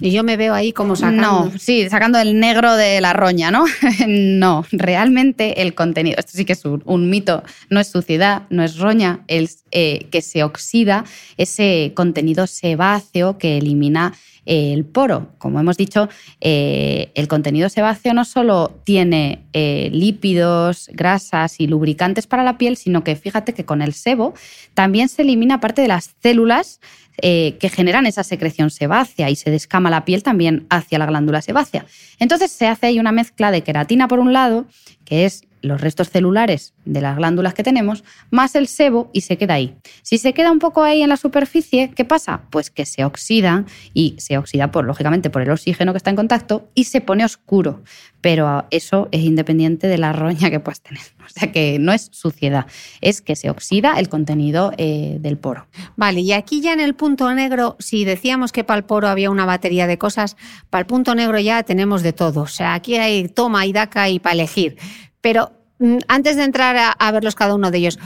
[0.00, 1.50] Y yo me veo ahí como sacando.
[1.50, 3.64] No, sí, sacando el negro de la roña, ¿no?
[4.06, 8.78] no, realmente el contenido, esto sí que es un, mito, no es suciedad, no es
[8.78, 11.04] roña, es eh, que se oxida
[11.36, 14.14] ese contenido sebáceo que elimina
[14.48, 15.28] el poro.
[15.36, 16.08] Como hemos dicho,
[16.40, 22.78] eh, el contenido sebáceo no solo tiene eh, lípidos, grasas y lubricantes para la piel,
[22.78, 24.32] sino que fíjate que con el sebo
[24.72, 26.80] también se elimina parte de las células
[27.20, 31.42] eh, que generan esa secreción sebácea y se descama la piel también hacia la glándula
[31.42, 31.84] sebácea.
[32.18, 34.66] Entonces se hace ahí una mezcla de queratina por un lado,
[35.04, 39.36] que es los restos celulares de las glándulas que tenemos, más el sebo y se
[39.36, 39.76] queda ahí.
[40.02, 42.42] Si se queda un poco ahí en la superficie, ¿qué pasa?
[42.50, 46.16] Pues que se oxida y se oxida por, lógicamente por el oxígeno que está en
[46.16, 47.82] contacto y se pone oscuro.
[48.20, 51.02] Pero eso es independiente de la roña que puedas tener.
[51.28, 52.64] O sea que no es suciedad,
[53.02, 55.66] es que se oxida el contenido eh, del poro.
[55.94, 59.28] Vale, y aquí ya en el punto negro, si decíamos que para el poro había
[59.30, 60.38] una batería de cosas,
[60.70, 62.40] para el punto negro ya tenemos de todo.
[62.40, 64.78] O sea, aquí hay toma y daca y para elegir.
[65.20, 67.98] Pero mm, antes de entrar a, verlos cada uno de ellos,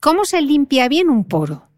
[0.00, 1.68] ¿cómo se limpia bien un poro?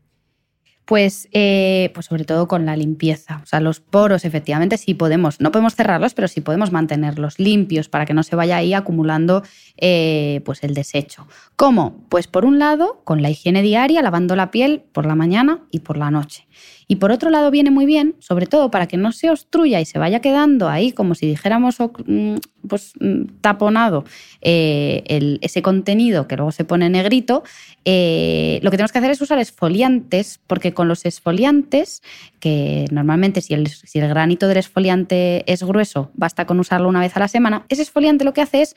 [0.84, 3.40] Pues, eh, pues sobre todo con la limpieza.
[3.42, 7.88] O sea, los poros, efectivamente, sí podemos, no podemos cerrarlos, pero sí podemos mantenerlos limpios
[7.88, 9.42] para que no se vaya ahí acumulando
[9.78, 11.26] eh, pues el desecho.
[11.56, 12.04] ¿Cómo?
[12.08, 15.80] Pues por un lado, con la higiene diaria, lavando la piel por la mañana y
[15.80, 16.46] por la noche.
[16.88, 19.84] Y por otro lado viene muy bien, sobre todo para que no se obstruya y
[19.84, 22.36] se vaya quedando ahí como si dijéramos mm,
[22.68, 24.04] pues, mm, taponado
[24.40, 27.42] eh, ese contenido que luego se pone negrito,
[27.84, 32.02] eh, lo que tenemos que hacer es usar esfoliantes, porque con los esfoliantes,
[32.38, 37.00] que normalmente si el, si el granito del esfoliante es grueso, basta con usarlo una
[37.00, 38.76] vez a la semana, ese esfoliante lo que hace es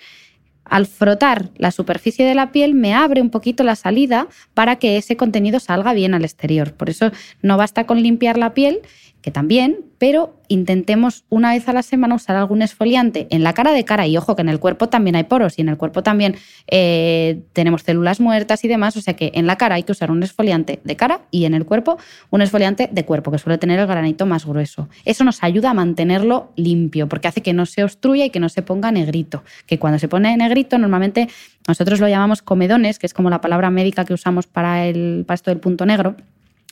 [0.65, 4.97] al frotar la superficie de la piel me abre un poquito la salida para que
[4.97, 6.73] ese contenido salga bien al exterior.
[6.73, 8.81] Por eso no basta con limpiar la piel,
[9.21, 13.73] que también, pero intentemos una vez a la semana usar algún esfoliante en la cara
[13.73, 16.03] de cara y ojo que en el cuerpo también hay poros y en el cuerpo
[16.03, 16.35] también
[16.67, 20.09] eh, tenemos células muertas y demás, o sea que en la cara hay que usar
[20.09, 21.97] un esfoliante de cara y en el cuerpo
[22.29, 24.87] un esfoliante de cuerpo que suele tener el granito más grueso.
[25.05, 28.49] Eso nos ayuda a mantenerlo limpio porque hace que no se obstruya y que no
[28.49, 31.27] se ponga negrito, que cuando se pone negrito normalmente
[31.67, 35.35] nosotros lo llamamos comedones, que es como la palabra médica que usamos para, el, para
[35.35, 36.15] esto del punto negro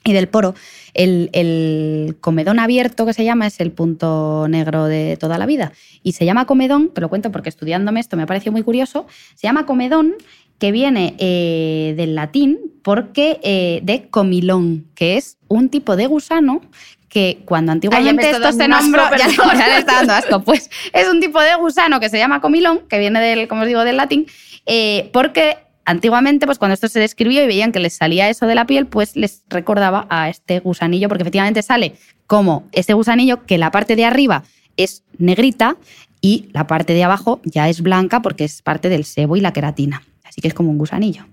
[0.04, 0.56] y del poro,
[0.94, 5.74] el, comedón abierto que se llama es el punto negro de toda la vida.
[6.02, 9.48] Y se llama comedón, te lo cuento porque estudiándome esto me pareció muy curioso, se
[9.48, 10.16] llama comedón
[10.60, 16.62] que viene eh, del latín porque eh, de comilón, que es un tipo de gusano
[17.10, 21.42] que cuando antiguamente esto se nombró, ya, le está dando asco, pues es un tipo
[21.42, 24.26] de gusano que se llama comilón, que viene del, como os digo, del latín,
[24.66, 25.58] eh, porque
[25.88, 28.86] antiguamente, pues cuando esto se describió y veían que les salía eso de la piel,
[28.86, 31.96] pues les recordaba a este gusanillo, porque efectivamente sale
[32.28, 34.44] como este gusanillo que la parte de arriba
[34.76, 35.78] es negrita
[36.22, 39.54] y la parte de abajo ya es blanca porque es parte del sebo y la
[39.54, 40.04] queratina.
[40.24, 41.26] Así que es como un gusanillo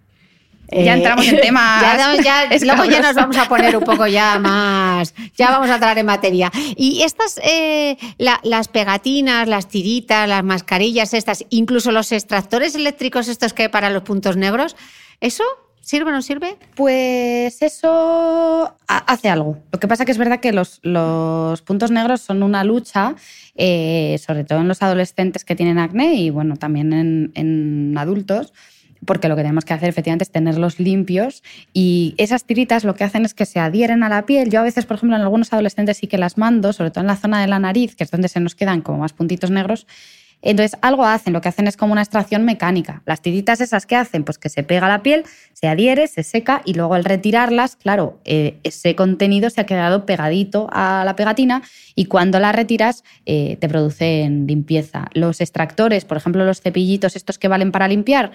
[0.83, 1.83] ya eh, entramos en temas.
[2.25, 5.14] ya, luego ya nos vamos a poner un poco ya más.
[5.37, 6.51] Ya vamos a entrar en materia.
[6.77, 13.53] Y estas, eh, las pegatinas, las tiritas, las mascarillas, estas, incluso los extractores eléctricos, estos
[13.53, 14.77] que hay para los puntos negros,
[15.20, 15.45] ¿eso
[15.85, 16.57] ¿Sirve o no sirve?
[16.77, 19.59] Pues eso hace algo.
[19.70, 23.14] Lo que pasa que es verdad que los, los puntos negros son una lucha,
[23.55, 28.55] eh, sobre todo en los adolescentes que tienen acné y bueno, también en, en adultos
[29.07, 31.43] porque lo que tenemos que hacer efectivamente es tenerlos limpios
[31.73, 34.51] y esas tiritas lo que hacen es que se adhieren a la piel.
[34.51, 37.09] Yo a veces, por ejemplo, en algunos adolescentes sí que las mando, sobre todo en
[37.09, 39.87] la zona de la nariz, que es donde se nos quedan como más puntitos negros.
[40.47, 43.03] Entonces, algo hacen, lo que hacen es como una extracción mecánica.
[43.07, 45.25] Las tiritas esas que hacen, pues que se pega la piel,
[45.55, 50.05] se adhiere, se seca y luego al retirarlas, claro, eh, ese contenido se ha quedado
[50.05, 51.63] pegadito a la pegatina
[51.95, 55.09] y cuando la retiras eh, te producen limpieza.
[55.15, 58.33] Los extractores, por ejemplo, los cepillitos estos que valen para limpiar,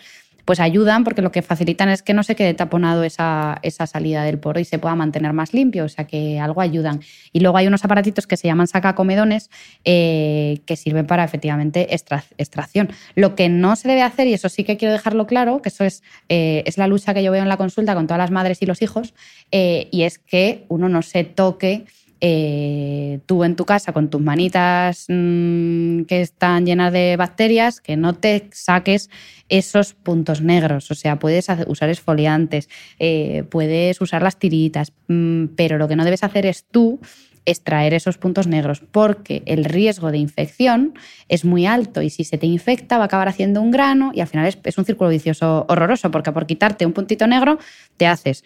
[0.49, 4.23] pues ayudan porque lo que facilitan es que no se quede taponado esa, esa, salida
[4.23, 7.01] del poro y se pueda mantener más limpio, o sea que algo ayudan.
[7.31, 9.51] Y luego hay unos aparatitos que se llaman sacacomedones
[9.85, 12.89] eh, que sirven para efectivamente extracción.
[13.13, 15.83] Lo que no se debe hacer, y eso sí que quiero dejarlo claro, que eso
[15.83, 18.59] es, eh, es la lucha que yo veo en la consulta con todas las madres
[18.63, 19.13] y los hijos,
[19.51, 21.85] eh, y es que uno no se toque
[22.21, 27.95] eh, tú en tu casa con tus manitas mm, que están llenas de bacterias, que
[27.95, 29.09] no te saques
[29.47, 30.91] esos puntos negros.
[30.91, 36.03] O sea, puedes usar esfoliantes, eh, puedes usar las tiritas, mm, pero lo que no
[36.03, 36.99] debes hacer es tú
[37.45, 40.93] extraer esos puntos negros, porque el riesgo de infección
[41.29, 44.21] es muy alto y si se te infecta va a acabar haciendo un grano y
[44.21, 47.57] al final es, es un círculo vicioso horroroso, porque por quitarte un puntito negro
[47.97, 48.43] te haces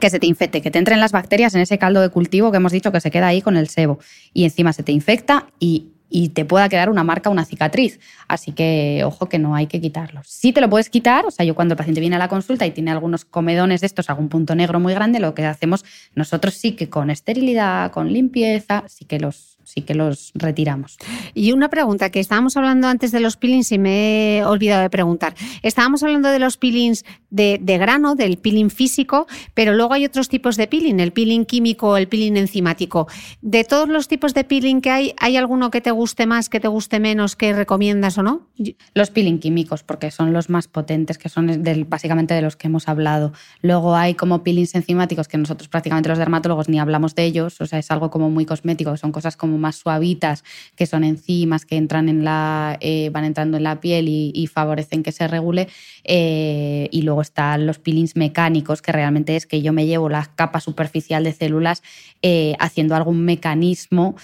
[0.00, 2.58] que se te infecte, que te entren las bacterias en ese caldo de cultivo que
[2.58, 3.98] hemos dicho que se queda ahí con el sebo
[4.32, 8.00] y encima se te infecta y, y te pueda quedar una marca, una cicatriz.
[8.28, 10.20] Así que ojo que no hay que quitarlo.
[10.24, 12.66] Si te lo puedes quitar, o sea, yo cuando el paciente viene a la consulta
[12.66, 15.84] y tiene algunos comedones de estos, algún punto negro muy grande, lo que hacemos
[16.14, 20.96] nosotros sí que con esterilidad, con limpieza, sí que los sí que los retiramos.
[21.34, 24.90] Y una pregunta, que estábamos hablando antes de los peelings y me he olvidado de
[24.90, 25.34] preguntar.
[25.62, 30.56] Estábamos hablando de los peelings de, grano, del peeling físico, pero luego hay otros tipos
[30.56, 33.08] de peeling, el peeling químico, el peeling enzimático.
[33.42, 36.60] De todos los tipos de peeling que hay, ¿hay alguno que te guste más, que
[36.60, 38.46] te guste menos, que recomiendas o no?
[38.94, 42.88] Los peeling químicos, porque son los más potentes, que son básicamente de los que hemos
[42.88, 43.32] hablado.
[43.62, 47.66] Luego hay como peelings enzimáticos, que nosotros prácticamente los dermatólogos ni hablamos de ellos, o
[47.66, 50.44] sea, es algo como muy cosmético, son cosas como más suavitas,
[50.76, 55.02] que son enzimas que entran en la, eh, van entrando en la piel y, favorecen
[55.02, 55.68] que se regule.
[56.04, 60.24] Eh, y luego están los peelings mecánicos, que realmente es que yo me llevo la
[60.34, 61.82] capa superficial de células
[62.22, 64.14] eh, haciendo algún mecanismo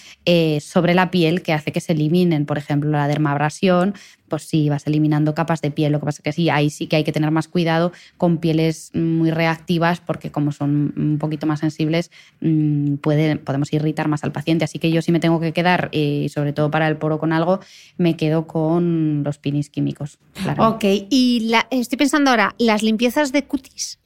[0.61, 3.95] sobre la piel que hace que se eliminen, por ejemplo, la dermabrasión,
[4.33, 5.93] pues sí, vas eliminando capas de piel.
[5.93, 8.39] Lo que pasa es que sí, ahí sí que hay que tener más cuidado con
[8.39, 12.11] pieles muy reactivas porque como son un poquito más sensibles,
[12.41, 14.64] mm, podemos irritar más al paciente.
[14.64, 17.35] Así que yo sí me tengo que quedar, y sobre todo para el poro con
[17.35, 17.61] algo,
[17.99, 20.18] me quedo con los pinis químicos.
[20.57, 23.99] Ok, y estoy pensando ahora, las limpiezas de cutis.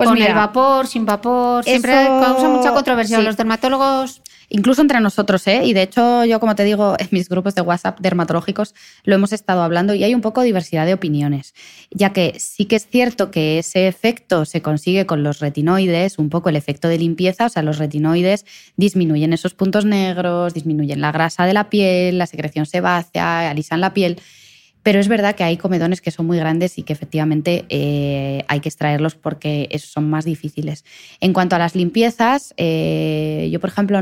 [0.00, 3.20] Pues con el vapor, sin vapor, siempre causa mucha controversia.
[3.20, 5.62] Los dermatólogos incluso entre nosotros, ¿eh?
[5.64, 8.74] Y de hecho, yo, como te digo, en mis grupos de WhatsApp dermatológicos
[9.04, 11.54] lo hemos estado hablando y hay un poco de diversidad de opiniones,
[11.90, 16.30] ya que sí que es cierto que ese efecto se consigue con los retinoides, un
[16.30, 18.44] poco el efecto de limpieza, o sea, los retinoides
[18.76, 23.94] disminuyen esos puntos negros, disminuyen la grasa de la piel, la secreción sebácea, alisan la
[23.94, 24.20] piel.
[24.82, 28.60] Pero es verdad que hay comedones que son muy grandes y que efectivamente eh, hay
[28.60, 30.84] que extraerlos porque esos son más difíciles.
[31.20, 34.00] En cuanto a las limpiezas, eh, yo, por ejemplo,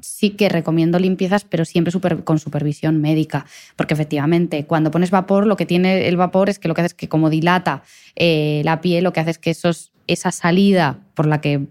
[0.00, 1.92] sí que recomiendo limpiezas, pero siempre
[2.24, 6.68] con supervisión médica, porque efectivamente cuando pones vapor, lo que tiene el vapor es que
[6.68, 7.82] lo que hace es que como dilata
[8.16, 11.66] eh, la piel, lo que hace es que esos, esa salida por la que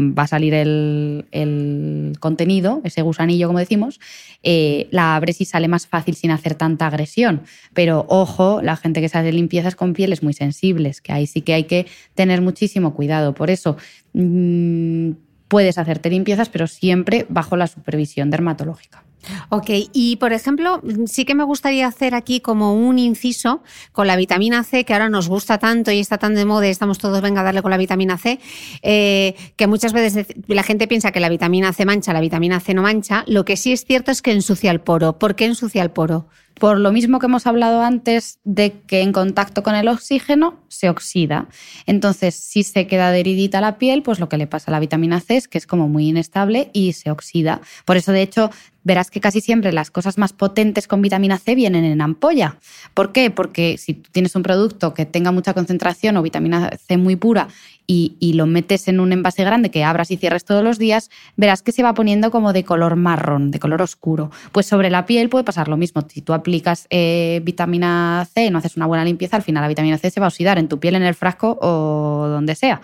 [0.00, 4.00] va a salir el, contenido, ese gusanillo, como decimos,
[4.42, 7.42] eh, la abres sale más fácil sin hacer tanta agresión.
[7.74, 11.42] Pero ojo, la gente que se hace limpiezas con pieles muy sensibles, que ahí sí
[11.42, 13.34] que hay que tener muchísimo cuidado.
[13.34, 13.76] Por eso,
[14.12, 15.10] mm,
[15.48, 19.04] puedes hacerte limpiezas, pero siempre bajo la supervisión dermatológica.
[19.50, 23.62] Ok, y por ejemplo, sí que me gustaría hacer aquí como un inciso
[23.92, 26.70] con la vitamina C, que ahora nos gusta tanto y está tan de moda y
[26.70, 28.40] estamos todos, venga a darle con la vitamina C,
[28.82, 32.74] eh, que muchas veces la gente piensa que la vitamina C mancha, la vitamina C
[32.74, 33.24] no mancha.
[33.26, 35.18] Lo que sí es cierto es que ensucia el poro.
[35.18, 36.28] ¿Por qué ensucia el poro?
[36.60, 40.90] Por lo mismo que hemos hablado antes de que en contacto con el oxígeno se
[40.90, 41.48] oxida.
[41.86, 45.20] Entonces, si se queda adheridita la piel, pues lo que le pasa a la vitamina
[45.20, 47.62] C es que es como muy inestable y se oxida.
[47.86, 48.50] Por eso, de hecho,
[48.84, 52.58] verás que casi siempre las cosas más potentes con vitamina C vienen en ampolla.
[52.92, 53.30] ¿Por qué?
[53.30, 57.48] Porque si tienes un producto que tenga mucha concentración o vitamina C muy pura
[57.92, 61.60] y, lo metes en un envase grande que abras y cierres todos los días, verás
[61.62, 64.30] que se va poniendo como de color marrón, de color oscuro.
[64.52, 66.06] Pues sobre la piel puede pasar lo mismo.
[66.08, 69.98] Si tú aplicas eh, vitamina C, no haces una buena limpieza, al final la vitamina
[69.98, 72.80] C se va a oxidar en tu piel, en el frasco o donde sea.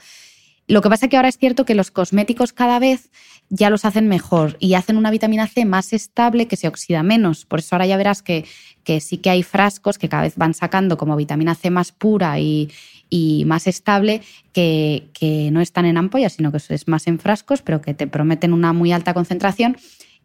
[0.68, 3.10] Lo que pasa es que ahora es cierto que los cosméticos cada vez
[3.48, 7.44] ya los hacen mejor y hacen una vitamina C más estable que se oxida menos.
[7.44, 8.44] Por eso ahora ya verás que,
[8.82, 12.40] que sí que hay frascos que cada vez van sacando como vitamina C más pura
[12.40, 12.72] y,
[13.08, 17.62] y más estable que, que, no están en ampollas, sino que es más en frascos,
[17.62, 19.76] pero que te prometen una muy alta concentración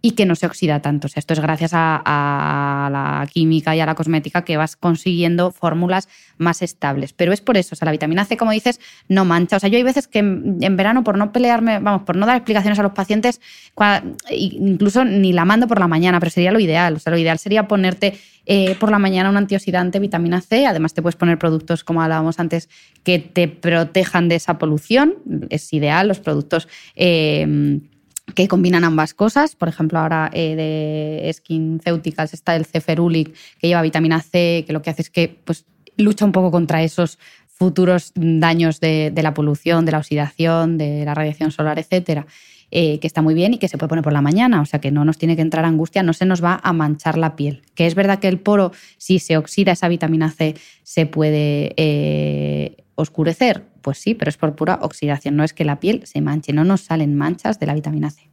[0.02, 1.08] y que no se oxida tanto.
[1.08, 5.52] O sea, esto es gracias a, la química y a la cosmética que vas consiguiendo
[5.52, 7.14] fórmulas más estables.
[7.14, 9.58] Pero es por eso, o sea, la vitamina C, como dices, no mancha.
[9.58, 12.38] O sea, yo hay veces que en, verano, por no pelearme, vamos, por no dar
[12.38, 13.40] explicaciones a los pacientes,
[14.32, 16.96] incluso ni la mando por la mañana, pero sería lo ideal.
[16.96, 20.66] O sea, lo ideal sería ponerte eh, por la mañana un antioxidante, vitamina C.
[20.66, 22.70] Además, te puedes poner productos, como hablábamos antes,
[23.04, 25.16] que te protejan de esa polución.
[25.50, 26.68] Es ideal, los productos.
[26.96, 27.80] Eh,
[28.34, 29.56] que combinan ambas cosas.
[29.56, 34.82] Por ejemplo, ahora eh, de SkinCeuticals está el Ceferulic, que lleva vitamina C, que lo
[34.82, 35.66] que hace es que pues,
[35.98, 41.14] lucha un poco contra esos futuros daños de, la polución, de la oxidación, de la
[41.14, 42.26] radiación solar, etcétera.
[42.74, 44.80] Eh, que está muy bien y que se puede poner por la mañana, o sea
[44.80, 47.64] que no nos tiene que entrar angustia, no se nos va a manchar la piel.
[47.76, 52.78] Que es verdad que el poro, si se oxida esa vitamina C, se puede eh,
[52.96, 56.54] oscurecer, pues sí, pero es por pura oxidación, no es que la piel se manche,
[56.54, 58.30] no nos salen manchas de la vitamina C.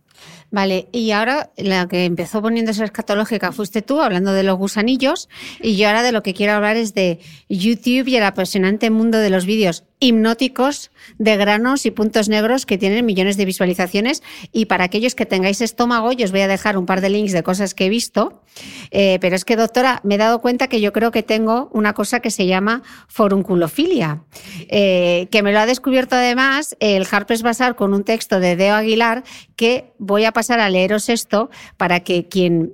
[0.51, 5.28] Vale, y ahora la que empezó poniéndose escatológica fuiste tú, hablando de los gusanillos,
[5.61, 7.20] y yo ahora de lo que quiero hablar es de
[7.51, 12.78] YouTube y el apasionante mundo de los vídeos hipnóticos de granos y puntos negros que
[12.78, 14.22] tienen millones de visualizaciones.
[14.53, 17.32] Y para aquellos que tengáis estómago, yo os voy a dejar un par de links
[17.32, 18.42] de cosas que he visto.
[18.90, 21.94] Eh, pero es que, doctora, me he dado cuenta que yo creo que tengo una
[21.94, 24.22] cosa que se llama forunculofilia,
[24.68, 28.74] eh, que me lo ha descubierto además el Harper's Bazaar con un texto de Deo
[28.74, 29.24] Aguilar
[29.57, 32.72] que voy a pasar a leeros esto para que quien,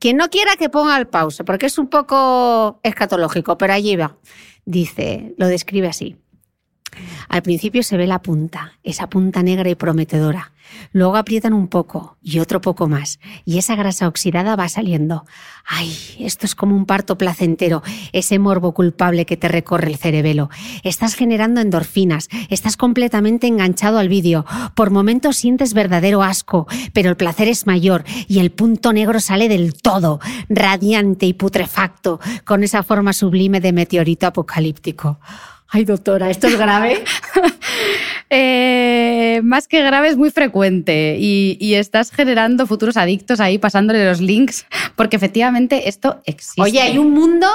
[0.00, 4.16] quien no quiera que ponga el pausa, porque es un poco escatológico, pero allí va.
[4.64, 6.16] Dice, lo describe así.
[7.28, 10.52] Al principio se ve la punta, esa punta negra y prometedora.
[10.92, 15.24] Luego aprietan un poco y otro poco más, y esa grasa oxidada va saliendo.
[15.66, 17.82] Ay, esto es como un parto placentero,
[18.12, 20.50] ese morbo culpable que te recorre el cerebelo.
[20.82, 24.44] Estás generando endorfinas, estás completamente enganchado al vídeo.
[24.74, 29.48] Por momentos sientes verdadero asco, pero el placer es mayor y el punto negro sale
[29.48, 35.18] del todo, radiante y putrefacto, con esa forma sublime de meteorito apocalíptico.
[35.74, 37.02] Ay, doctora, ¿esto es grave?
[38.36, 44.04] Eh, más que grave es muy frecuente y, y, estás generando futuros adictos ahí pasándole
[44.04, 44.66] los links
[44.96, 46.62] porque efectivamente esto existe.
[46.62, 47.46] Oye, hay un mundo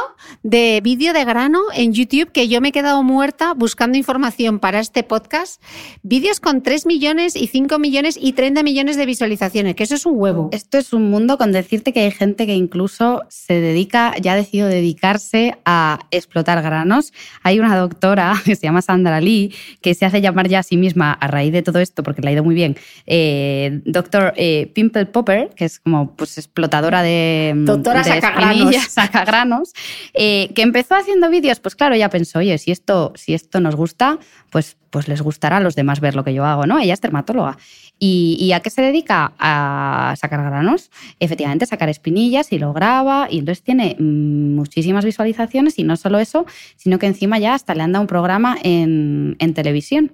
[0.43, 4.79] de vídeo de grano en YouTube que yo me he quedado muerta buscando información para
[4.79, 5.61] este podcast.
[6.03, 10.05] Vídeos con 3 millones y 5 millones y 30 millones de visualizaciones, que eso es
[10.05, 10.49] un huevo.
[10.51, 14.35] Esto es un mundo con decirte que hay gente que incluso se dedica, ya ha
[14.35, 17.13] decidido dedicarse a explotar granos.
[17.43, 21.13] Hay una doctora que se llama Sandra Lee que se hace llamar ya sí misma
[21.13, 25.07] a raíz de todo esto, porque le ha ido muy bien, eh, doctor eh, Pimple
[25.07, 28.75] Popper, que es como pues explotadora de, Doctora de sacagranos.
[28.89, 29.73] sacagranos
[30.13, 33.75] eh, que empezó haciendo vídeos, pues claro, ya pensó, oye, si esto, si esto nos
[33.75, 34.19] gusta,
[34.51, 36.79] pues, pues les gustará a los demás ver lo que yo hago, ¿no?
[36.79, 37.57] Ella es dermatóloga.
[37.97, 39.33] ¿Y, ¿Y, a qué se dedica?
[39.37, 40.89] A sacar granos.
[41.19, 46.45] Efectivamente, sacar espinillas y lo graba y entonces tiene muchísimas visualizaciones y no solo eso,
[46.77, 50.11] sino que encima ya hasta le han dado un programa en, en televisión.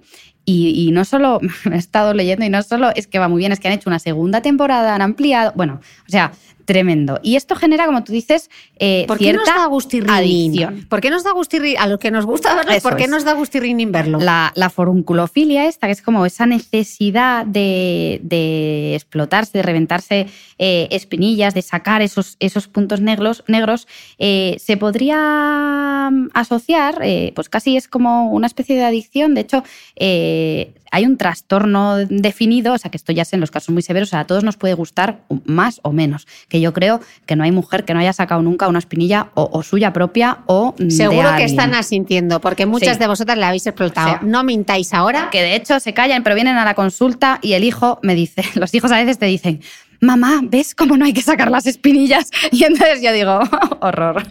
[0.48, 1.40] Y, y, no solo
[1.72, 3.90] he estado leyendo y no solo es que va muy bien, es que han hecho
[3.90, 6.32] una segunda temporada, han ampliado, bueno, o sea,
[6.66, 7.18] tremendo.
[7.22, 10.86] Y esto genera, como tú dices, eh, ¿Por qué cierta nos da adicción.
[10.88, 11.78] ¿Por qué nos da gustirrinín?
[11.78, 13.10] A los que nos gusta verlo, ¿por qué es.
[13.10, 14.18] nos da gustirrinín verlo?
[14.18, 20.26] La, la forunculofilia esta, que es como esa necesidad de, de explotarse, de reventarse
[20.58, 23.86] eh, espinillas, de sacar esos, esos puntos negros, negros
[24.18, 29.34] eh, se podría mm, asociar, eh, pues casi es como una especie de adicción.
[29.34, 29.62] De hecho,
[29.94, 33.82] eh, hay un trastorno definido, o sea que esto ya es en los casos muy
[33.82, 36.26] severos, o sea, a todos nos puede gustar más o menos.
[36.48, 39.48] Que yo creo que no hay mujer que no haya sacado nunca una espinilla o,
[39.52, 41.48] o suya propia o de Seguro que alguien.
[41.50, 43.00] están asintiendo, porque muchas Sí.
[43.00, 44.06] de vosotras la habéis explotado.
[44.08, 45.28] O sea, no mintáis ahora.
[45.30, 48.42] que de hecho se callan, pero vienen a la consulta y el hijo me dice,
[48.54, 49.60] los hijos a veces te dicen,
[50.00, 52.30] mamá, ¿ves cómo no hay que sacar las espinillas?
[52.52, 53.40] Y entonces yo digo,
[53.80, 54.22] horror.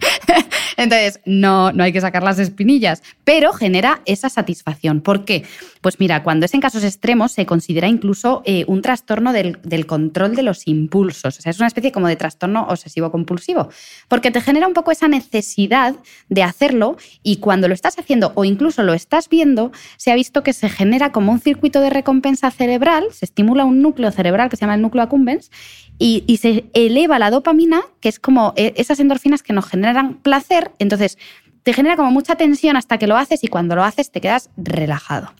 [0.76, 5.00] Entonces, no, no hay que sacar las espinillas, pero genera esa satisfacción.
[5.00, 5.44] ¿Por qué?
[5.80, 9.86] Pues mira, cuando es en casos extremos se considera incluso eh, un trastorno del, del
[9.86, 11.38] control de los impulsos.
[11.38, 13.68] O sea, es una especie como de trastorno obsesivo-compulsivo,
[14.08, 15.94] porque te genera un poco esa necesidad
[16.28, 20.42] de hacerlo y cuando lo estás haciendo o incluso lo estás viendo, se ha visto
[20.42, 24.56] que se genera como un circuito de recompensa cerebral, se estimula un núcleo cerebral que
[24.56, 25.50] se llama el núcleo accumbens
[25.98, 30.72] y, se eleva la dopamina, que es como eh, esas endorfinas que nos generan placer,
[30.78, 31.18] entonces
[31.62, 34.50] te genera como mucha tensión hasta que lo haces y cuando lo haces te quedas
[34.56, 35.32] relajado.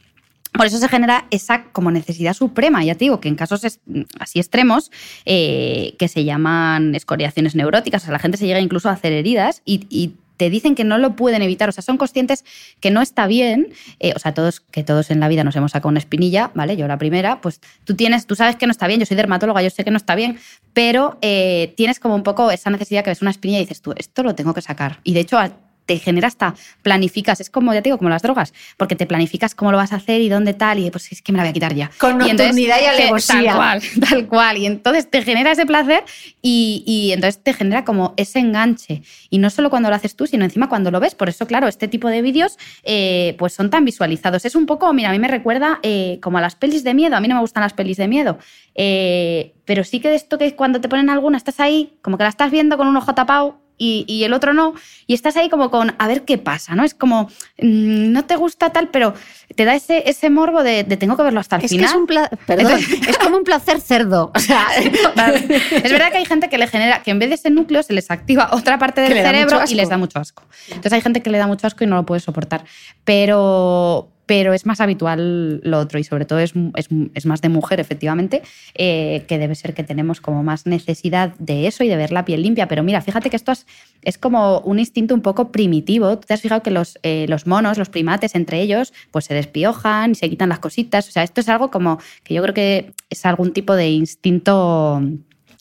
[0.52, 2.82] Por eso se genera esa como necesidad suprema.
[2.82, 3.80] Ya te digo que en casos es-
[4.18, 4.90] así extremos,
[5.26, 9.12] eh, que se llaman escoriaciones neuróticas, o sea, la gente se llega incluso a hacer
[9.12, 12.44] heridas y te dicen que no lo pueden evitar, o sea, son conscientes
[12.80, 15.72] que no está bien, eh, o sea, todos, que todos en la vida nos hemos
[15.72, 16.76] sacado una espinilla, ¿vale?
[16.76, 19.62] Yo la primera, pues tú tienes, tú sabes que no está bien, yo soy dermatóloga,
[19.62, 20.38] yo sé que no está bien,
[20.72, 23.94] pero eh, tienes como un poco esa necesidad que ves una espinilla y dices tú,
[23.96, 25.00] esto lo tengo que sacar.
[25.04, 25.38] Y de hecho,
[25.86, 29.54] te genera hasta planificas, es como, ya te digo, como las drogas, porque te planificas
[29.54, 31.50] cómo lo vas a hacer y dónde tal, y pues es que me la voy
[31.50, 31.90] a quitar ya.
[31.98, 33.42] Con Y nocturnidad y que- alevosía.
[33.44, 34.58] Tal cual, tal cual.
[34.58, 36.02] Y entonces te genera ese placer
[36.42, 39.02] y, y entonces te genera como ese enganche.
[39.30, 41.14] Y no solo cuando lo haces tú, sino encima cuando lo ves.
[41.14, 44.44] Por eso, claro, este tipo de vídeos eh, pues son tan visualizados.
[44.44, 47.16] Es un poco, mira, a mí me recuerda eh, como a las pelis de miedo.
[47.16, 48.38] A mí no me gustan las pelis de miedo.
[48.74, 52.24] Eh, pero sí que de esto que cuando te ponen alguna, estás ahí, como que
[52.24, 54.74] la estás viendo con un ojo tapado y, y el otro no,
[55.06, 56.84] y estás ahí como con a ver qué pasa, ¿no?
[56.84, 57.24] Es como,
[57.58, 59.14] mm, no te gusta tal, pero
[59.54, 61.90] te da ese, ese morbo de, de tengo que verlo hasta el Es que final.
[61.90, 64.32] es un pla- perdón, es como un placer cerdo.
[64.34, 64.66] O sea.
[64.76, 67.92] Es verdad que hay gente que le genera, que en vez de ese núcleo se
[67.92, 70.42] les activa otra parte del cerebro y les da mucho asco.
[70.68, 72.64] Entonces hay gente que le da mucho asco y no lo puede soportar.
[73.04, 77.80] Pero, pero es más habitual lo otro y sobre todo es, es, más de mujer,
[77.80, 78.42] efectivamente,
[78.74, 82.24] eh, que debe ser que tenemos como más necesidad de eso y de ver la
[82.24, 82.66] piel limpia.
[82.68, 86.18] Pero mira, fíjate que esto es, como un instinto un poco primitivo.
[86.18, 89.34] Tú te has fijado que los, eh, los monos, los primates entre ellos, pues se
[89.34, 91.08] despiojan y se quitan las cositas.
[91.08, 95.00] O sea, esto es algo como que yo creo que es algún tipo de instinto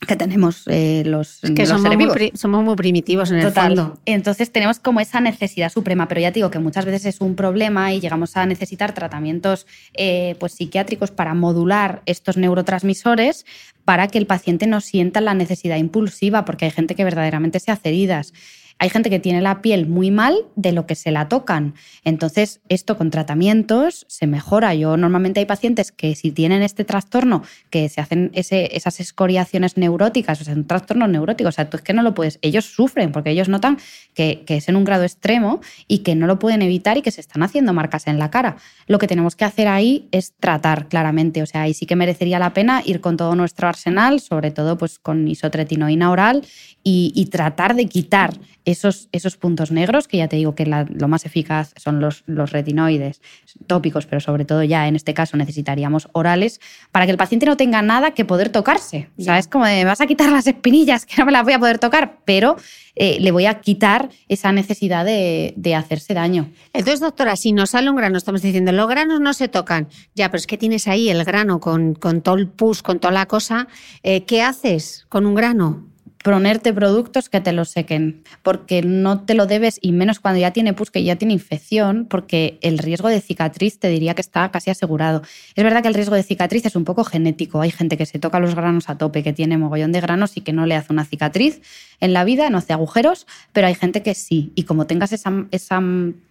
[0.07, 3.97] que tenemos eh, los, que somos, muy somos, muy primitivos en el fondo.
[4.05, 7.93] Entonces tenemos como esa necesidad suprema, pero ya digo que muchas veces es un problema
[7.93, 13.45] y llegamos a necesitar tratamientos eh, pues, psiquiátricos para modular estos neurotransmisores
[13.85, 17.71] para que el paciente no sienta la necesidad impulsiva, porque hay gente que verdaderamente se
[17.71, 18.33] hace heridas.
[18.77, 21.75] Hay gente que tiene la piel muy mal de lo que se la tocan.
[22.03, 24.75] Entonces, esto con tratamientos se mejora.
[24.75, 30.41] Yo normalmente hay pacientes que si tienen este trastorno, que se hacen esas escoriaciones neuróticas,
[30.41, 33.13] o sea, un trastorno neurótico, o sea, tú es que no lo puedes, ellos sufren
[33.13, 33.77] porque ellos notan
[34.13, 37.21] que, es en un grado extremo y que no lo pueden evitar y que se
[37.21, 38.57] están haciendo marcas en la cara.
[38.87, 42.39] Lo que tenemos que hacer ahí es tratar claramente, o sea, ahí sí que merecería
[42.39, 46.43] la pena ir con todo nuestro arsenal, sobre todo pues con isotretinoína oral
[46.87, 51.25] y, tratar de quitar esos, esos, puntos negros, que ya te digo que lo más
[51.25, 53.21] eficaz son los, los, retinoides
[53.67, 56.59] tópicos, pero sobre todo ya en este caso necesitaríamos orales,
[56.91, 59.09] para que el paciente no tenga nada que poder tocarse.
[59.17, 61.43] O sea, es como de, me vas a quitar las espinillas, que no me las
[61.43, 62.57] voy a poder tocar, pero
[62.95, 66.51] eh, le voy a quitar esa necesidad de, hacerse daño.
[66.73, 69.89] Entonces, doctora, si nos sale un grano, estamos diciendo, los granos no se tocan.
[70.15, 73.13] Ya, pero es que tienes ahí el grano con, con todo el pus, con toda
[73.13, 73.67] la cosa.
[74.03, 75.94] Eh, ¿Qué haces con un grano?
[76.25, 80.51] Ponerte productos que te lo sequen, porque no te lo debes, y menos cuando ya
[80.51, 84.49] tiene pus, que ya tiene infección, porque el riesgo de cicatriz te diría que está
[84.49, 85.21] casi asegurado.
[85.53, 87.61] Es verdad que el riesgo de cicatriz es un poco genético.
[87.61, 90.41] Hay gente que se toca los granos a tope, que tiene mogollón de granos y
[90.41, 91.61] que no le hace una cicatriz
[91.99, 94.51] en la vida, no hace agujeros, pero hay gente que sí.
[94.55, 95.79] Y como tengas esa, esa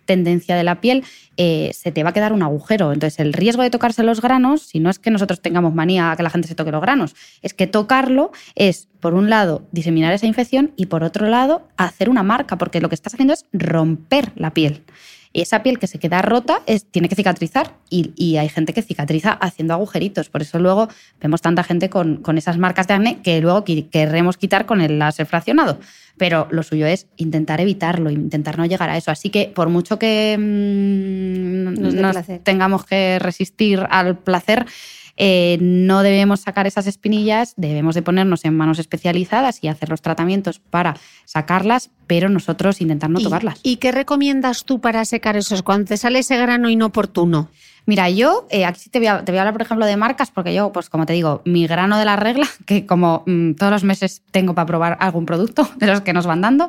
[0.05, 1.05] tendencia de la piel,
[1.37, 2.93] eh, se te va a quedar un agujero.
[2.93, 6.17] Entonces, el riesgo de tocarse los granos, si no es que nosotros tengamos manía a
[6.17, 10.13] que la gente se toque los granos, es que tocarlo es, por un lado, diseminar
[10.13, 13.45] esa infección y por otro lado, hacer una marca, porque lo que estás haciendo es
[13.53, 14.83] romper la piel.
[15.35, 19.33] Y esa piel que se queda rota tiene que cicatrizar y, hay gente que cicatriza
[19.33, 20.29] haciendo agujeritos.
[20.29, 20.89] Por eso luego
[21.21, 25.27] vemos tanta gente con, esas marcas de acné que luego queremos quitar con el láser
[25.27, 25.81] fraccionado.
[26.17, 29.11] Pero lo suyo es intentar evitarlo, intentar no llegar a eso.
[29.11, 34.67] Así que por mucho que mm, nos tengamos que resistir al placer,
[35.17, 40.03] eh, no debemos sacar esas espinillas, debemos de ponernos en manos especializadas y hacer los
[40.03, 43.61] tratamientos para sacarlas, pero nosotros intentar no tocarlas.
[43.63, 47.49] ¿Y qué recomiendas tú para secar esos cuando te sale ese grano inoportuno?
[47.87, 50.89] Mira, yo eh, aquí te voy, a, hablar, por ejemplo, de marcas, porque yo, pues
[50.89, 54.55] como te digo, mi grano de la regla, que como mm, todos los meses tengo
[54.55, 56.69] para probar algún producto de los que nos van dando,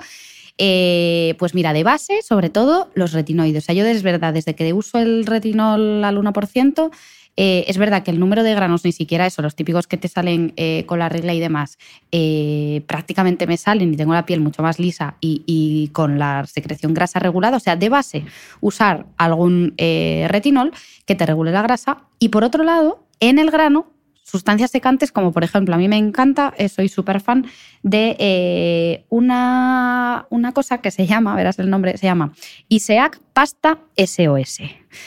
[0.57, 3.63] eh, pues mira, de base, sobre todo, los retinoides.
[3.63, 6.91] O sea, yo es verdad, desde que uso el retinol al 1%,
[7.37, 10.07] eh, es verdad que el número de granos ni siquiera eso, los típicos que te
[10.07, 11.77] salen eh, con la regla y demás,
[12.11, 16.93] eh, prácticamente me salen y tengo la piel mucho más lisa y, con la secreción
[16.93, 17.57] grasa regulada.
[17.57, 18.25] O sea, de base,
[18.61, 20.71] usar algún retinol
[21.05, 22.03] que te regule la grasa.
[22.19, 23.87] Y por otro lado, en el grano,
[24.25, 27.45] sustancias secantes, como por ejemplo, a mí me encanta, soy súper fan
[27.83, 32.33] de una, una, cosa que se llama, verás el nombre, se llama
[32.67, 34.61] ISEAC Pasta SOS.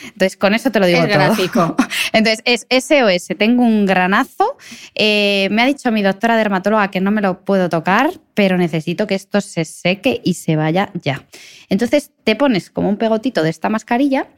[0.05, 1.19] Entonces, con eso te lo digo es todo.
[1.19, 1.77] Gráfico.
[2.12, 3.39] Entonces, es SOS.
[3.39, 4.57] Tengo un granazo.
[4.95, 9.07] Eh, me ha dicho mi doctora dermatóloga que no me lo puedo tocar, pero necesito
[9.07, 11.27] que esto se seque y se vaya ya.
[11.69, 14.29] Entonces, te pones como un pegotito de esta mascarilla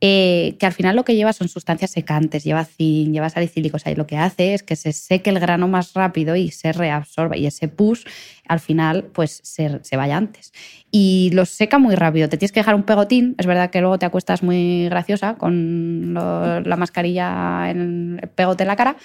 [0.00, 3.94] eh, que al final lo que lleva son sustancias secantes, lleva zinc, lleva salicílicos, y
[3.94, 7.46] lo que hace es que se seque el grano más rápido y se reabsorba y
[7.46, 8.04] ese pus
[8.46, 10.52] al final pues se, se, vaya antes.
[10.90, 13.98] Y lo seca muy rápido, te tienes que dejar un pegotín, es verdad que luego
[13.98, 18.96] te acuestas muy graciosa con la mascarilla en el pegote en la cara,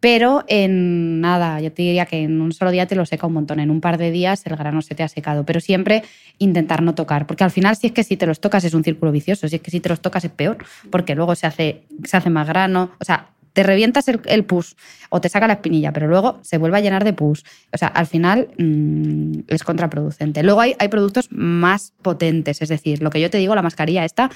[0.00, 3.32] pero en nada, yo te diría que en un solo día te lo seca un
[3.32, 6.04] montón, en un par de días el grano se te ha secado, pero siempre
[6.38, 8.84] intentar no tocar, porque al final si es que si te los tocas es un
[8.84, 10.58] círculo vicioso, si es que si te los tocas es peor,
[10.90, 14.76] porque luego se hace, se hace más grano, o sea, te revientas el, pus
[15.08, 17.44] o te saca la espinilla, pero luego se vuelve a llenar de pus.
[17.72, 20.44] O sea, al final mm, es contraproducente.
[20.44, 24.04] Luego hay, hay productos más potentes, es decir, lo que yo te digo, la mascarilla
[24.04, 24.30] esta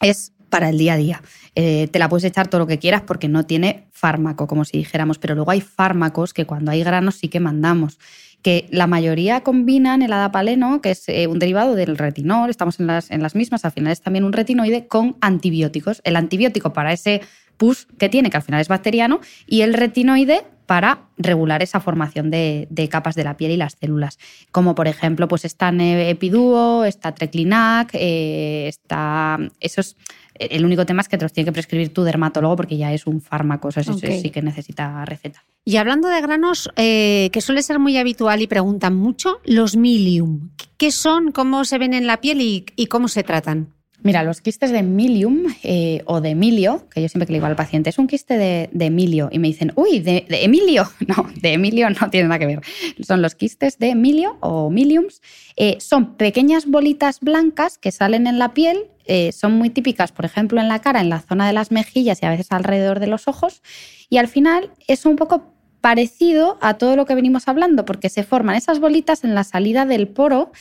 [0.00, 1.22] es para el día a día.
[1.54, 4.78] Eh, te la puedes echar todo lo que quieras porque no tiene fármaco, como si
[4.78, 7.98] dijéramos, pero luego hay fármacos que cuando hay granos sí que mandamos
[8.42, 12.86] que la mayoría combinan el adapaleno, que es eh, un derivado del retinol, estamos en
[12.86, 16.00] las, en las mismas, al final es también un retinoide, con antibióticos.
[16.04, 17.20] El antibiótico para ese
[17.56, 22.30] pus que tiene, que al final es bacteriano, y el retinoide para regular esa formación
[22.30, 24.18] de, capas de la piel y las células.
[24.52, 29.38] Como por ejemplo, pues está Epiduo, está Treclinac, eh, está.
[29.60, 29.96] Esos,
[30.34, 33.06] el único tema es que te los tiene que prescribir tu dermatólogo porque ya es
[33.06, 35.42] un fármaco, eso, sí que necesita receta.
[35.64, 40.50] Y hablando de granos, eh, que suele ser muy habitual y preguntan mucho, los milium.
[40.76, 42.42] ¿Qué son, cómo se ven en la piel
[42.76, 43.72] y cómo se tratan?
[44.02, 47.46] Mira, los quistes de milium eh, o de Emilio, que yo siempre que le digo
[47.46, 50.88] al paciente, es un quiste de, Emilio y me dicen, uy, de, Emilio.
[51.08, 52.60] No, de Emilio no tiene nada que ver.
[53.00, 55.22] Son los quistes de Emilio o miliums.
[55.56, 60.26] Eh, son pequeñas bolitas blancas que salen en la piel, eh, son muy típicas, por
[60.26, 63.06] ejemplo, en la cara, en la zona de las mejillas y a veces alrededor de
[63.06, 63.62] los ojos.
[64.10, 68.22] Y al final es un poco parecido a todo lo que venimos hablando, porque se
[68.22, 70.52] forman esas bolitas en la salida del poro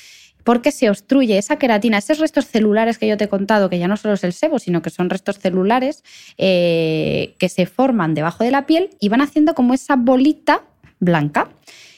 [0.48, 3.90] porque se obstruye esa queratina, esos restos celulares que yo te he contado, que ya
[3.90, 6.06] no solo es el sebo, sino que son restos celulares
[6.38, 10.62] eh, que se forman debajo de la piel y van haciendo como esa bolita
[11.02, 11.50] blanca.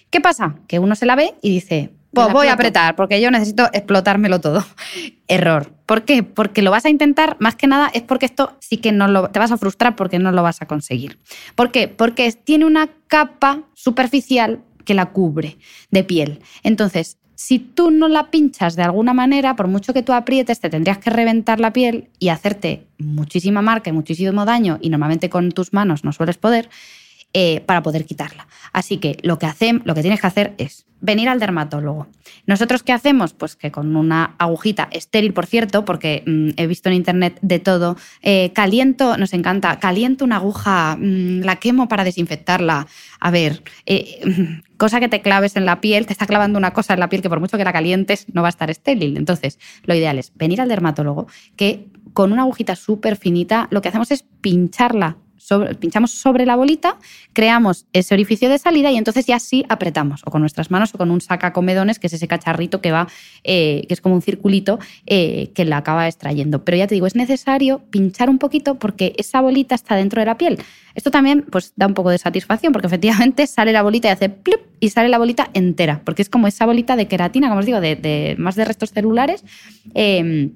[0.09, 0.55] ¿Qué pasa?
[0.67, 4.41] Que uno se la ve y dice, pues voy a apretar porque yo necesito explotármelo
[4.41, 4.65] todo.
[5.27, 5.71] Error.
[5.85, 6.23] ¿Por qué?
[6.23, 9.29] Porque lo vas a intentar, más que nada es porque esto sí que no lo,
[9.29, 11.19] te vas a frustrar porque no lo vas a conseguir.
[11.53, 11.87] ¿Por qué?
[11.87, 15.59] Porque tiene una capa superficial que la cubre
[15.91, 16.41] de piel.
[16.63, 20.69] Entonces, si tú no la pinchas de alguna manera, por mucho que tú aprietes, te
[20.69, 25.53] tendrías que reventar la piel y hacerte muchísima marca y muchísimo daño, y normalmente con
[25.53, 26.69] tus manos no sueles poder,
[27.33, 28.47] eh, para poder quitarla.
[28.73, 32.07] Así que lo que, hacen, lo que tienes que hacer es venir al dermatólogo.
[32.47, 33.33] ¿Nosotros qué hacemos?
[33.33, 37.59] Pues que con una agujita estéril, por cierto, porque mm, he visto en internet de
[37.59, 42.87] todo, eh, caliento, nos encanta, caliento una aguja, mm, la quemo para desinfectarla.
[43.19, 44.21] A ver, eh,
[44.77, 47.21] cosa que te claves en la piel, te está clavando una cosa en la piel
[47.21, 49.17] que por mucho que la calientes no va a estar estéril.
[49.17, 53.89] Entonces, lo ideal es venir al dermatólogo que con una agujita súper finita lo que
[53.89, 55.17] hacemos es pincharla
[55.79, 56.97] pinchamos sobre la bolita,
[57.33, 60.97] creamos ese orificio de salida y entonces ya sí apretamos, o con nuestras manos o
[60.97, 63.07] con un sacacomedones, que es ese cacharrito que va,
[63.43, 66.63] eh, que es como un circulito eh, que la acaba extrayendo.
[66.63, 70.25] Pero ya te digo, es necesario pinchar un poquito porque esa bolita está dentro de
[70.25, 70.59] la piel.
[70.95, 74.29] Esto también pues, da un poco de satisfacción porque efectivamente sale la bolita y hace
[74.29, 77.65] plup y sale la bolita entera, porque es como esa bolita de queratina, como os
[77.65, 79.43] digo, de, más de restos celulares.
[79.93, 80.51] Eh,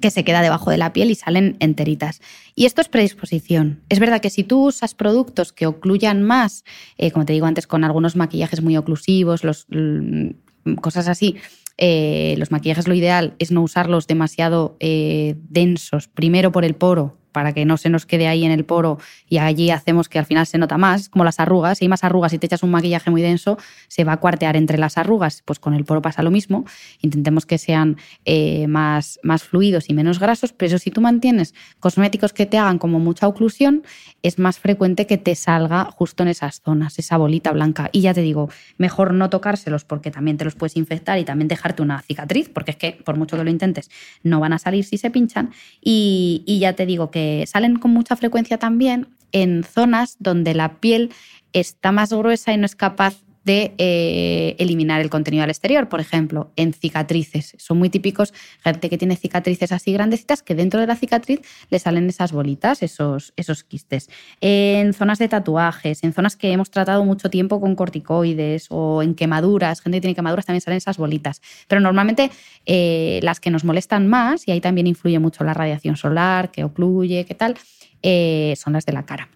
[0.00, 2.20] que se queda debajo de la piel y salen enteritas.
[2.54, 3.80] Y esto es predisposición.
[3.88, 6.64] Es verdad que si tú usas productos que ocluyan más,
[6.98, 11.36] eh, como te digo antes, con algunos maquillajes muy oclusivos, los, mm, cosas así,
[11.78, 17.18] eh, los maquillajes lo ideal es no usarlos demasiado eh, densos, primero por el poro,
[17.36, 20.24] para que no se nos quede ahí en el poro y allí hacemos que al
[20.24, 21.76] final se nota más, como las arrugas.
[21.76, 23.58] Si hay más arrugas y te echas un maquillaje muy denso,
[23.88, 25.42] se va a cuartear entre las arrugas.
[25.44, 26.64] Pues con el poro pasa lo mismo.
[27.02, 32.32] Intentemos que sean eh, más, más fluidos y menos grasos, pero si tú mantienes cosméticos
[32.32, 33.82] que te hagan como mucha oclusión,
[34.22, 37.90] es más frecuente que te salga justo en esas zonas, esa bolita blanca.
[37.92, 41.48] Y ya te digo, mejor no tocárselos porque también te los puedes infectar y también
[41.48, 43.90] dejarte una cicatriz, porque es que por mucho que lo intentes,
[44.22, 45.50] no van a salir si se pinchan.
[45.82, 51.12] y ya te digo que salen con mucha frecuencia también en zonas donde la piel
[51.52, 53.16] está más gruesa y no es capaz
[53.46, 57.54] de eh, eliminar el contenido al exterior, por ejemplo, en cicatrices.
[57.58, 58.34] Son muy típicos
[58.64, 61.40] gente que tiene cicatrices así grandecitas que dentro de la cicatriz
[61.70, 64.10] le salen esas bolitas, esos, esos quistes.
[64.40, 69.14] En zonas de tatuajes, en zonas que hemos tratado mucho tiempo con corticoides o en
[69.14, 71.40] quemaduras, gente que tiene quemaduras también salen esas bolitas.
[71.68, 72.32] Pero normalmente
[72.66, 76.64] eh, las que nos molestan más, y ahí también influye mucho la radiación solar, que
[76.64, 77.54] ocluye, qué tal,
[78.02, 79.28] eh, son las de la cara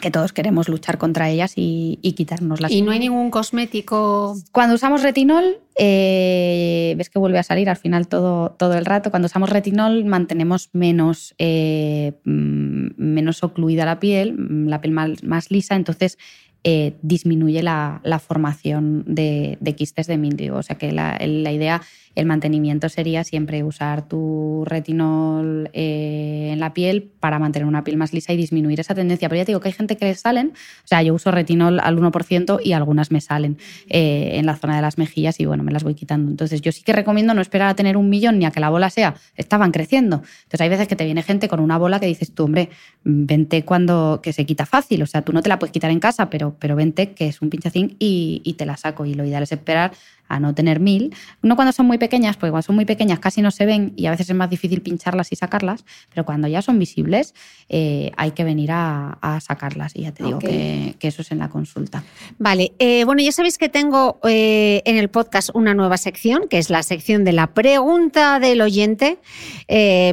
[0.00, 2.72] que todos queremos luchar contra ellas y, y quitárnoslas.
[2.72, 4.36] ¿Y no hay ningún cosmético?
[4.50, 9.10] Cuando usamos retinol, eh, ves que vuelve a salir al final todo, todo el rato.
[9.10, 15.50] Cuando usamos retinol mantenemos menos, eh, mm, menos ocluida la piel, mm, la piel más,
[15.50, 16.18] lisa, entonces
[16.64, 20.56] eh, disminuye la, formación de, quistes de milio.
[20.56, 21.82] O sea que la, la idea
[22.14, 27.96] el mantenimiento sería siempre usar tu retinol eh, en la piel para mantener una piel
[27.96, 29.28] más lisa y disminuir esa tendencia.
[29.28, 31.80] Pero ya te digo que hay gente que le salen, o sea, yo uso retinol
[31.80, 33.58] al 1% y algunas me salen
[33.88, 36.30] eh, en la zona de las mejillas y bueno, me las voy quitando.
[36.30, 38.68] Entonces yo sí que recomiendo no esperar a tener un millón ni a que la
[38.68, 40.16] bola sea, estaban creciendo.
[40.16, 42.68] Entonces hay veces que te viene gente con una bola que dices tú, hombre,
[43.04, 46.00] vente cuando que se quita fácil, o sea, tú no te la puedes quitar en
[46.00, 49.06] casa, pero, pero vente que es un pinchacín y, y te la saco.
[49.06, 49.92] Y lo ideal es esperar
[50.32, 51.14] a no tener mil.
[51.42, 54.06] No cuando son muy pequeñas, porque cuando son muy pequeñas casi no se ven y
[54.06, 57.34] a veces es más difícil pincharlas y sacarlas, pero cuando ya son visibles
[57.68, 61.48] eh, hay que venir a, sacarlas y ya te digo que, eso es en la
[61.48, 62.02] consulta.
[62.38, 66.58] Vale, eh, bueno, ya sabéis que tengo eh, en el podcast una nueva sección, que
[66.58, 69.18] es la sección de la pregunta del oyente.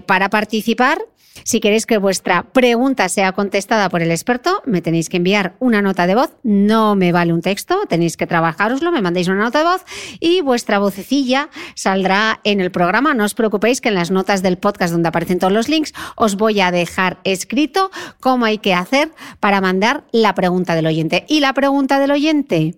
[0.06, 1.00] para participar
[1.44, 5.82] Si queréis que vuestra pregunta sea contestada por el experto, me tenéis que enviar una
[5.82, 6.32] nota de voz.
[6.44, 9.84] No me vale un texto, tenéis que trabajároslo, me mandéis una nota de voz
[10.20, 13.14] y vuestra vocecilla saldrá en el programa.
[13.14, 16.36] No os preocupéis que en las notas del podcast donde aparecen todos los links os
[16.36, 21.26] voy a dejar escrito cómo hay que hacer para mandar la pregunta del oyente.
[21.28, 22.76] Y la pregunta del oyente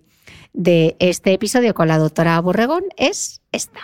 [0.52, 3.80] de este episodio con la doctora Borregón es esta.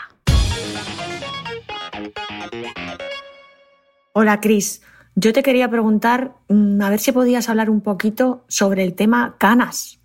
[4.21, 4.83] Hola, Cris.
[5.15, 9.37] Yo te quería preguntar, mm, a ver si podías hablar un poquito sobre el tema
[9.39, 10.01] canas.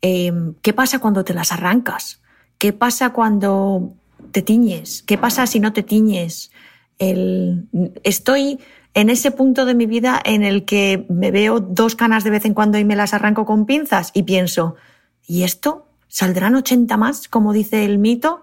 [0.00, 2.22] Em, ¿Qué pasa cuando te las arrancas?
[2.56, 3.92] ¿Qué pasa cuando
[4.32, 5.02] te tiñes?
[5.02, 6.50] ¿Qué pasa si no te tiñes?
[8.02, 8.60] Estoy
[8.94, 12.46] en ese punto de mi vida en el que me veo dos canas de vez
[12.46, 14.76] en cuando y me las arranco con pinzas y pienso,
[15.26, 15.86] ¿y esto?
[16.08, 18.42] ¿Saldrán 80 más, como dice el mito?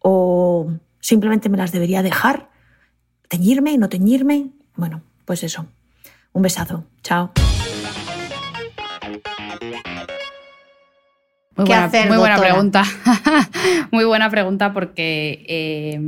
[0.00, 0.70] ¿O
[1.00, 2.50] simplemente me las debería dejar?
[3.28, 3.78] ¿Teñirme?
[3.78, 4.57] ¿No teñirme?
[4.78, 5.66] Bueno, pues eso.
[6.32, 6.84] Un besazo.
[7.02, 7.32] Chao.
[11.56, 12.54] Muy ¿Qué buena, hacer, muy buena doctora?
[12.54, 12.84] pregunta.
[13.90, 16.00] muy buena pregunta porque eh,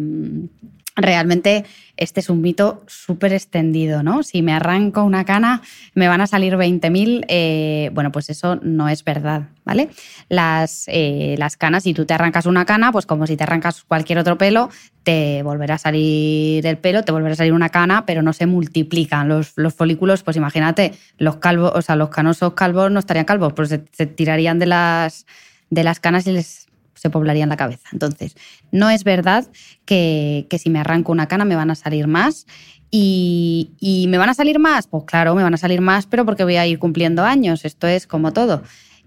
[1.01, 1.65] realmente
[2.01, 4.23] este es un mito súper extendido, ¿no?
[4.23, 5.61] Si me arranco una cana,
[5.95, 7.27] me van a salir 20.000.
[7.29, 9.91] eh, bueno, pues eso no es verdad, ¿vale?
[10.31, 13.85] Las, eh, las canas, si tú te arrancas una cana, pues como si te arrancas
[13.85, 14.71] cualquier otro pelo,
[15.03, 18.47] te volverá a salir el pelo, te volverá a salir una cana, pero no se
[18.47, 19.29] multiplican.
[19.29, 23.53] Los, los folículos, pues imagínate, los calvos, o sea, los canosos calvos no estarían calvos,
[23.53, 25.27] pues se, se tirarían de las,
[25.69, 26.70] de las canas y les
[27.01, 27.89] se poblarían la cabeza.
[27.93, 28.37] Entonces,
[28.71, 29.47] no es verdad
[29.85, 32.47] que, que si me arranco una cana me van a salir más.
[32.93, 36.25] Y, y me van a salir más, pues claro, me van a salir más, pero
[36.25, 37.65] porque voy a ir cumpliendo años.
[37.65, 38.63] Esto es como todo.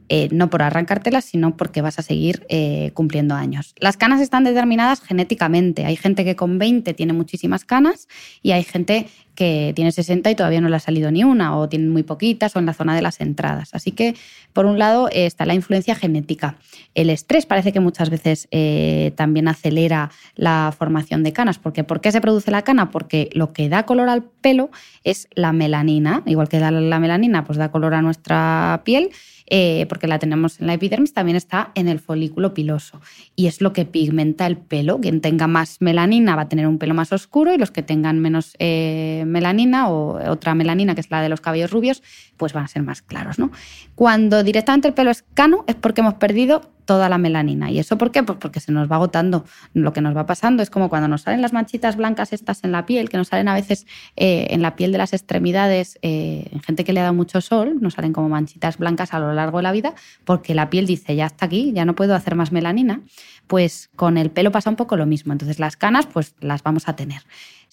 [0.09, 3.73] Eh, no por arrancártelas, sino porque vas a seguir eh, cumpliendo años.
[3.79, 5.85] Las canas están determinadas genéticamente.
[5.85, 8.07] Hay gente que con 20 tiene muchísimas canas
[8.41, 11.69] y hay gente que tiene 60 y todavía no le ha salido ni una, o
[11.69, 13.69] tienen muy poquitas, o en la zona de las entradas.
[13.73, 14.15] Así que,
[14.53, 16.57] por un lado, está la influencia genética.
[16.93, 21.57] El estrés parece que muchas veces eh, también acelera la formación de canas.
[21.57, 22.91] Porque, ¿Por qué se produce la cana?
[22.91, 24.69] Porque lo que da color al pelo
[25.03, 26.23] es la melanina.
[26.25, 29.09] Igual que da la melanina, pues da color a nuestra piel
[29.47, 33.01] eh, porque la tenemos en la epidermis, también está en el folículo piloso.
[33.35, 34.99] Y es lo que pigmenta el pelo.
[34.99, 38.19] Quien tenga más melanina va a tener un pelo más oscuro y los que tengan
[38.19, 42.03] menos eh, melanina o otra melanina, que es la de los cabellos rubios,
[42.37, 43.39] pues van a ser más claros.
[43.39, 43.51] ¿no?
[43.95, 47.71] Cuando directamente el pelo es cano es porque hemos perdido toda la melanina.
[47.71, 48.23] ¿Y eso por qué?
[48.23, 49.45] Pues porque se nos va agotando.
[49.73, 52.71] Lo que nos va pasando es como cuando nos salen las manchitas blancas estas en
[52.71, 53.85] la piel, que nos salen a veces
[54.15, 57.77] eh, en la piel de las extremidades, eh, en gente que le dado mucho sol,
[57.79, 59.93] nos salen como manchitas blancas a lo largo de la vida,
[60.25, 63.01] porque la piel dice, ya está aquí, ya no puedo hacer más melanina.
[63.47, 65.33] Pues con el pelo pasa un poco lo mismo.
[65.33, 67.23] Entonces las canas, pues las vamos a tener.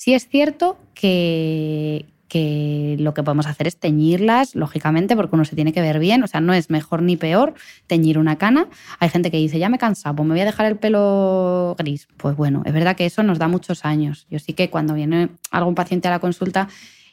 [0.00, 5.54] Sí es cierto que, que lo que podemos hacer es teñirlas, lógicamente, porque uno se
[5.54, 7.52] tiene que ver bien, o sea, no es mejor ni peor
[7.86, 8.66] teñir una cana.
[8.98, 11.76] Hay gente que dice, ya me he cansado, pues me voy a dejar el pelo
[11.78, 12.08] gris.
[12.16, 14.26] Pues bueno, es verdad que eso nos da muchos años.
[14.30, 16.68] Yo sí que cuando viene algún paciente a la consulta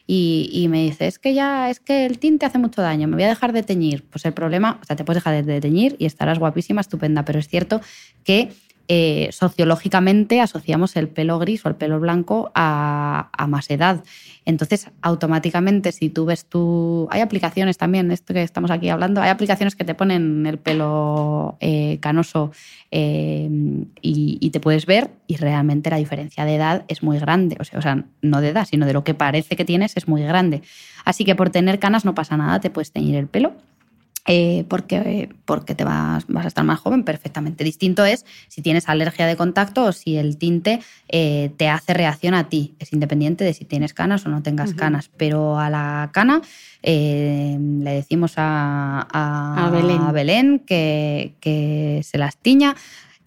[0.10, 3.16] y, y me dice, es que ya, es que el tinte hace mucho daño, me
[3.16, 4.06] voy a dejar de teñir.
[4.10, 7.38] Pues el problema, o sea, te puedes dejar de teñir y estarás guapísima, estupenda, pero
[7.40, 7.82] es cierto
[8.24, 8.54] que
[8.90, 14.04] eh, sociológicamente asociamos el pelo gris o el pelo blanco a, a, más edad.
[14.46, 17.08] Entonces, automáticamente, si tú ves tu...
[17.12, 21.58] Hay aplicaciones también, esto que estamos aquí hablando, hay aplicaciones que te ponen el pelo
[21.60, 22.52] eh, canoso
[22.92, 23.50] eh,
[24.02, 27.58] y, y, te puedes ver y realmente la diferencia de edad es muy grande.
[27.60, 30.08] O sea, o sea, no de edad, sino de lo que parece que tienes es
[30.08, 30.62] muy grande.
[31.04, 33.54] Así que por tener canas no pasa nada, te puedes teñir el pelo
[34.30, 37.64] eh, porque, porque te vas, vas, a estar más joven perfectamente.
[37.64, 42.34] Distinto es si tienes alergia de contacto o si el tinte eh, te hace reacción
[42.34, 42.76] a ti.
[42.80, 44.80] Es independiente de si tienes canas o no tengas uh -huh.
[44.80, 45.10] canas.
[45.16, 46.42] Pero a la cana
[46.84, 52.76] eh, le decimos a, a, a Belén, a Belén que, que se las tiña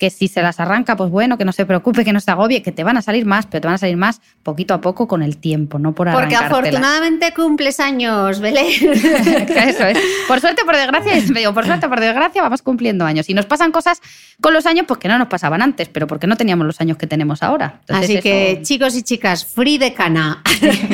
[0.00, 2.62] que si se las arranca, pues bueno, que no se preocupe, que no se agobie,
[2.62, 5.06] que te van a salir más, pero te van a salir más poquito a poco
[5.06, 8.66] con el tiempo, no por Porque afortunadamente cumples años, Belén.
[8.94, 9.98] Eso es.
[10.26, 13.28] Por suerte, por desgracia, digo, por suerte, por desgracia, vamos cumpliendo años.
[13.28, 14.00] Y nos pasan cosas
[14.40, 16.96] con los años, pues que no nos pasaban antes, pero porque no teníamos los años
[16.96, 17.80] que tenemos ahora.
[17.80, 18.22] Entonces, Así eso...
[18.22, 20.42] que, chicos y chicas, free de cana.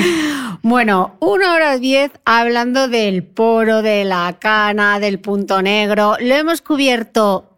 [0.63, 6.17] bueno, una hora diez hablando del poro, de la cana, del punto negro.
[6.19, 7.57] Lo hemos cubierto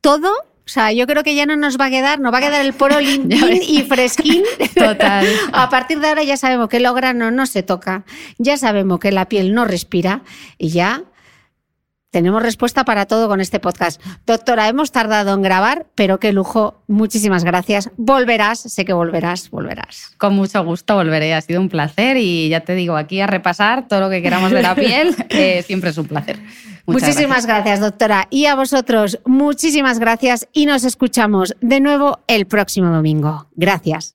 [0.00, 2.42] todo o sea, yo creo que ya no nos va a quedar, nos va a
[2.42, 4.44] quedar el poro limpín y fresquín.
[4.76, 5.26] Total.
[5.52, 8.04] a partir de ahora ya sabemos que el grano no se toca,
[8.38, 10.22] ya sabemos que la piel no respira
[10.58, 11.02] y ya
[12.12, 14.00] tenemos respuesta para todo con este podcast.
[14.26, 16.84] Doctora, hemos tardado en grabar, pero qué lujo.
[16.86, 17.90] Muchísimas gracias.
[17.96, 20.14] Volverás, sé que volverás, volverás.
[20.18, 23.88] Con mucho gusto volveré, ha sido un placer y ya te digo, aquí a repasar
[23.88, 26.38] todo lo que queramos de la piel, eh, siempre es un placer.
[26.92, 27.80] Muchísimas gracias.
[27.80, 28.26] doctora.
[28.30, 33.46] Y a vosotros, muchísimas gracias y nos escuchamos de nuevo el próximo domingo.
[33.54, 34.14] Gracias.